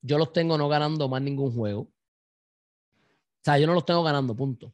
Yo 0.00 0.18
los 0.18 0.32
tengo 0.32 0.56
no 0.56 0.68
ganando 0.68 1.08
más 1.08 1.20
ningún 1.20 1.54
juego. 1.54 1.82
O 1.82 3.44
sea, 3.44 3.58
yo 3.58 3.66
no 3.66 3.74
los 3.74 3.84
tengo 3.84 4.02
ganando, 4.02 4.34
punto. 4.34 4.72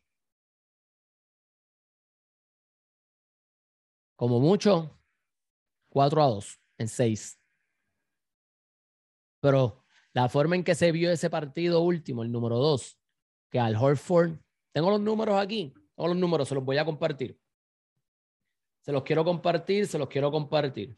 Como 4.15 4.41
mucho, 4.41 4.99
4 5.89 6.23
a 6.23 6.27
2 6.27 6.61
en 6.79 6.89
6. 6.89 7.39
Pero 9.41 9.85
la 10.13 10.29
forma 10.29 10.57
en 10.57 10.65
que 10.65 10.75
se 10.75 10.93
vio 10.93 11.11
ese 11.11 11.31
partido 11.31 11.81
último, 11.81 12.23
el 12.23 12.33
número 12.33 12.59
2, 12.59 12.99
que 13.51 13.61
al 13.61 13.77
Horford, 13.77 14.39
tengo 14.73 14.91
los 14.91 15.01
números 15.01 15.41
aquí, 15.41 15.73
tengo 15.95 16.09
los 16.09 16.17
números, 16.17 16.49
se 16.49 16.55
los 16.55 16.65
voy 16.65 16.79
a 16.79 16.85
compartir. 16.85 17.39
Se 18.81 18.93
los 18.93 19.03
quiero 19.03 19.25
compartir, 19.25 19.87
se 19.87 19.99
los 19.99 20.09
quiero 20.09 20.31
compartir. 20.31 20.97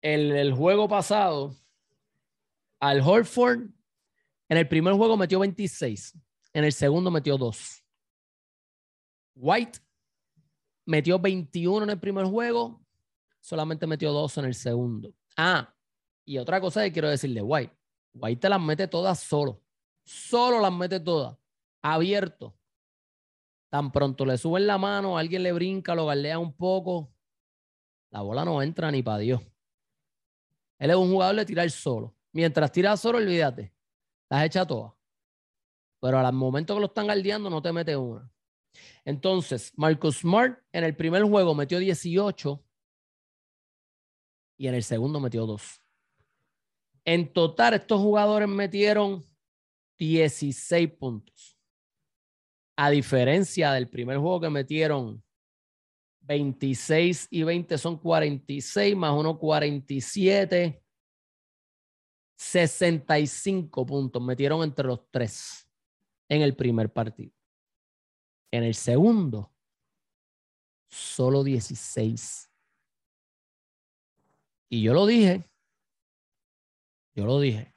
El, 0.00 0.32
el 0.32 0.52
juego 0.52 0.88
pasado, 0.88 1.54
al 2.80 3.00
Horford, 3.00 3.68
en 4.48 4.58
el 4.58 4.68
primer 4.68 4.94
juego 4.94 5.16
metió 5.16 5.38
26, 5.38 6.18
en 6.52 6.64
el 6.64 6.72
segundo 6.72 7.10
metió 7.10 7.38
2. 7.38 7.84
White 9.34 9.78
metió 10.84 11.18
21 11.18 11.84
en 11.84 11.90
el 11.90 12.00
primer 12.00 12.26
juego, 12.26 12.84
solamente 13.40 13.86
metió 13.86 14.12
2 14.12 14.38
en 14.38 14.44
el 14.46 14.54
segundo. 14.54 15.14
Ah, 15.36 15.72
y 16.24 16.38
otra 16.38 16.60
cosa 16.60 16.82
que 16.82 16.92
quiero 16.92 17.08
decirle, 17.08 17.42
White. 17.42 17.76
White 18.14 18.40
te 18.40 18.48
las 18.48 18.60
mete 18.60 18.88
todas 18.88 19.20
solo. 19.20 19.62
Solo 20.04 20.60
las 20.60 20.72
mete 20.72 21.00
todas. 21.00 21.36
Abierto. 21.82 22.54
Tan 23.70 23.90
pronto 23.90 24.26
le 24.26 24.36
suben 24.36 24.66
la 24.66 24.76
mano, 24.76 25.16
alguien 25.16 25.42
le 25.42 25.52
brinca, 25.52 25.94
lo 25.94 26.06
galea 26.06 26.38
un 26.38 26.52
poco, 26.52 27.10
la 28.10 28.20
bola 28.20 28.44
no 28.44 28.62
entra 28.62 28.90
ni 28.90 29.02
para 29.02 29.18
Dios. 29.18 29.40
Él 30.78 30.90
es 30.90 30.96
un 30.96 31.10
jugador 31.10 31.36
de 31.36 31.46
tirar 31.46 31.70
solo. 31.70 32.14
Mientras 32.32 32.70
tira 32.70 32.96
solo, 32.98 33.18
olvídate, 33.18 33.72
las 34.28 34.44
echa 34.44 34.66
todas. 34.66 34.92
Pero 36.00 36.18
al 36.18 36.32
momento 36.34 36.74
que 36.74 36.80
lo 36.80 36.86
están 36.86 37.06
galdeando, 37.06 37.48
no 37.48 37.62
te 37.62 37.72
mete 37.72 37.96
una. 37.96 38.30
Entonces, 39.04 39.72
Marcus 39.76 40.18
Smart 40.18 40.58
en 40.72 40.84
el 40.84 40.94
primer 40.94 41.22
juego 41.22 41.54
metió 41.54 41.78
18 41.78 42.62
y 44.58 44.66
en 44.66 44.74
el 44.74 44.82
segundo 44.82 45.20
metió 45.20 45.46
2. 45.46 45.81
En 47.04 47.32
total, 47.32 47.74
estos 47.74 48.00
jugadores 48.00 48.48
metieron 48.48 49.24
16 49.98 50.90
puntos. 50.92 51.58
A 52.76 52.90
diferencia 52.90 53.72
del 53.72 53.88
primer 53.88 54.18
juego 54.18 54.40
que 54.40 54.50
metieron 54.50 55.22
26 56.20 57.28
y 57.30 57.42
20 57.42 57.76
son 57.78 57.98
46 57.98 58.96
más 58.96 59.12
1, 59.12 59.38
47. 59.38 60.82
65 62.36 63.86
puntos 63.86 64.22
metieron 64.22 64.62
entre 64.62 64.86
los 64.86 65.08
tres 65.10 65.68
en 66.28 66.42
el 66.42 66.56
primer 66.56 66.92
partido. 66.92 67.32
En 68.50 68.64
el 68.64 68.74
segundo, 68.74 69.52
solo 70.88 71.44
16. 71.44 72.50
Y 74.68 74.82
yo 74.82 74.94
lo 74.94 75.06
dije, 75.06 75.51
yo 77.14 77.26
lo 77.26 77.40
dije. 77.40 77.72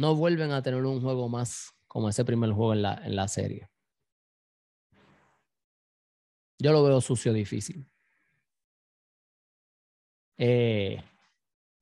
no 0.00 0.14
vuelven 0.14 0.50
a 0.52 0.62
tener 0.62 0.84
un 0.84 1.02
juego 1.02 1.28
más 1.28 1.74
como 1.86 2.08
ese 2.08 2.24
primer 2.24 2.50
juego 2.52 2.72
en 2.72 2.82
la, 2.82 3.02
en 3.04 3.16
la 3.16 3.28
serie. 3.28 3.68
Yo 6.58 6.72
lo 6.72 6.82
veo 6.82 7.00
sucio, 7.00 7.32
difícil. 7.32 7.86
Eh, 10.38 11.02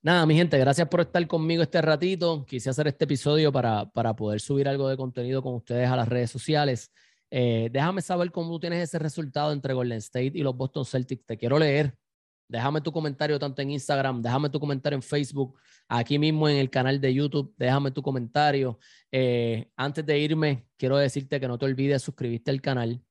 nada, 0.03 0.27
mi 0.27 0.35
gente, 0.35 0.59
gracias 0.59 0.88
por 0.88 1.01
estar 1.01 1.25
conmigo 1.29 1.62
este 1.62 1.81
ratito. 1.81 2.44
Quise 2.44 2.71
hacer 2.71 2.88
este 2.88 3.05
episodio 3.05 3.53
para, 3.53 3.88
para 3.90 4.14
poder 4.16 4.40
subir 4.40 4.68
algo 4.68 4.88
de 4.88 4.97
contenido 4.97 5.40
con 5.40 5.55
ustedes 5.55 5.88
a 5.88 5.97
las 5.97 6.09
redes 6.09 6.31
sociales. 6.31 6.90
Eh, 7.31 7.68
déjame 7.71 8.03
saber 8.03 8.33
cómo 8.33 8.51
tú 8.51 8.61
tienes 8.61 8.83
ese 8.83 8.99
resultado 8.99 9.53
entre 9.53 9.75
Golden 9.75 9.99
State 9.99 10.33
y 10.35 10.42
los 10.42 10.57
Boston 10.57 10.85
Celtics. 10.85 11.25
Te 11.25 11.37
quiero 11.37 11.59
leer. 11.59 11.97
Déjame 12.49 12.81
tu 12.81 12.91
comentario 12.91 13.39
tanto 13.39 13.61
en 13.61 13.73
Instagram, 13.73 14.23
déjame 14.23 14.49
tu 14.49 14.59
comentario 14.59 14.97
en 14.97 15.03
Facebook, 15.03 15.59
aquí 15.87 16.19
mismo 16.19 16.49
en 16.49 16.57
el 16.57 16.71
canal 16.71 16.99
de 16.99 17.13
YouTube, 17.13 17.55
déjame 17.59 17.91
tu 17.91 18.03
comentario. 18.03 18.79
Eh, 19.13 19.71
antes 19.77 20.05
de 20.07 20.19
irme, 20.19 20.67
quiero 20.79 20.97
decirte 20.97 21.39
que 21.39 21.47
no 21.47 21.59
te 21.59 21.67
olvides 21.67 22.03
suscribirte 22.03 22.51
al 22.51 22.63
canal, 22.63 23.03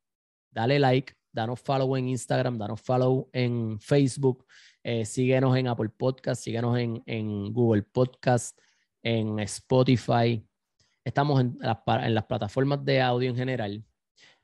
dale 0.49 0.79
like, 0.79 1.13
danos 1.31 1.61
follow 1.61 1.95
en 1.95 2.07
Instagram, 2.07 2.57
danos 2.57 2.81
follow 2.81 3.29
en 3.31 3.79
Facebook, 3.79 4.43
eh, 4.83 5.05
síguenos 5.05 5.55
en 5.55 5.67
Apple 5.67 5.89
Podcast, 5.89 6.43
síguenos 6.43 6.75
en, 6.79 7.53
Google 7.53 7.83
Podcast, 7.83 8.59
en 9.03 9.37
Spotify. 9.41 10.43
Estamos 11.03 11.41
en 11.41 11.59
las, 11.59 12.25
plataformas 12.25 12.83
de 12.83 13.01
audio 13.01 13.29
en 13.29 13.35
general 13.35 13.85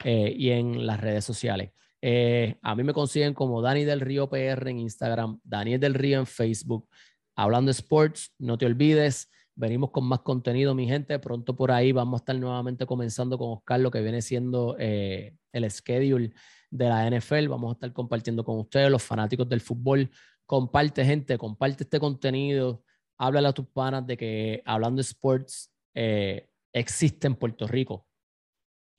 eh, 0.03 0.36
y 0.38 0.51
en 0.51 0.86
las 0.86 0.99
redes 0.99 1.25
sociales. 1.25 1.71
Eh, 2.05 2.57
a 2.61 2.75
mí 2.75 2.83
me 2.83 2.91
consiguen 2.91 3.33
como 3.33 3.61
Dani 3.61 3.85
del 3.85 4.01
Río 4.01 4.29
PR 4.29 4.69
en 4.69 4.79
Instagram, 4.79 5.39
Daniel 5.41 5.79
del 5.79 5.93
Río 5.93 6.19
en 6.19 6.25
Facebook. 6.25 6.89
Hablando 7.33 7.69
de 7.69 7.71
sports, 7.71 8.33
no 8.39 8.57
te 8.57 8.65
olvides, 8.65 9.31
venimos 9.55 9.91
con 9.91 10.03
más 10.03 10.19
contenido, 10.19 10.75
mi 10.75 10.85
gente. 10.85 11.17
Pronto 11.19 11.55
por 11.55 11.71
ahí 11.71 11.93
vamos 11.93 12.19
a 12.19 12.21
estar 12.21 12.35
nuevamente 12.35 12.85
comenzando 12.85 13.37
con 13.37 13.51
Oscar 13.53 13.79
lo 13.79 13.89
que 13.89 14.01
viene 14.01 14.21
siendo 14.21 14.75
eh, 14.79 15.37
el 15.53 15.71
schedule 15.71 16.33
de 16.69 16.89
la 16.89 17.09
NFL. 17.09 17.47
Vamos 17.47 17.69
a 17.69 17.73
estar 17.75 17.93
compartiendo 17.93 18.43
con 18.43 18.59
ustedes, 18.59 18.91
los 18.91 19.01
fanáticos 19.01 19.47
del 19.47 19.61
fútbol. 19.61 20.11
Comparte, 20.45 21.05
gente, 21.05 21.37
comparte 21.37 21.85
este 21.85 22.01
contenido. 22.01 22.83
Háblale 23.17 23.47
a 23.47 23.53
tus 23.53 23.67
panas 23.67 24.05
de 24.05 24.17
que 24.17 24.61
Hablando 24.65 24.97
de 24.97 25.03
Sports 25.03 25.71
eh, 25.93 26.49
existe 26.73 27.27
en 27.27 27.35
Puerto 27.35 27.65
Rico 27.65 28.07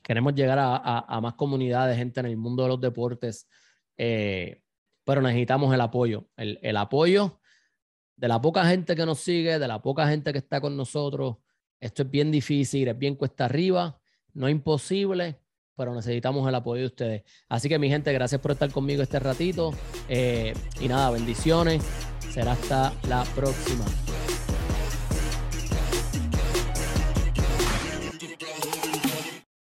queremos 0.04 0.34
llegar 0.34 0.58
a, 0.60 1.20
más 1.20 1.34
comunidades, 1.34 1.96
gente 1.96 2.20
en 2.20 2.26
el 2.26 2.36
mundo 2.36 2.62
de 2.62 2.68
los 2.68 2.80
deportes, 2.80 3.48
eh, 3.96 4.60
pero 5.02 5.22
necesitamos 5.22 5.74
el 5.74 5.80
apoyo, 5.80 6.28
el, 6.36 6.76
apoyo 6.76 7.40
de 8.16 8.28
la 8.28 8.40
poca 8.40 8.66
gente 8.66 8.94
que 8.94 9.06
nos 9.06 9.18
sigue, 9.18 9.58
de 9.58 9.66
la 9.66 9.82
poca 9.82 10.06
gente 10.06 10.32
que 10.32 10.38
está 10.38 10.60
con 10.60 10.76
nosotros. 10.76 11.38
Esto 11.80 12.02
es 12.02 12.10
bien 12.10 12.30
difícil, 12.30 12.86
es 12.88 12.98
bien 12.98 13.16
cuesta 13.16 13.46
arriba, 13.46 13.98
no 14.34 14.48
imposible, 14.48 15.40
pero 15.74 15.94
necesitamos 15.94 16.46
el 16.48 16.54
apoyo 16.54 16.82
de 16.82 16.86
ustedes. 16.86 17.22
Así 17.48 17.68
que 17.68 17.78
mi 17.78 17.88
gente, 17.88 18.12
gracias 18.12 18.40
por 18.40 18.52
estar 18.52 18.70
conmigo 18.70 19.02
este 19.02 19.18
ratito. 19.18 19.72
Eh, 20.08 20.54
y 20.80 20.88
nada, 20.88 21.10
bendiciones. 21.10 21.82
Será 22.30 22.52
hasta 22.52 22.92
la 23.08 23.24
próxima. 23.34 23.84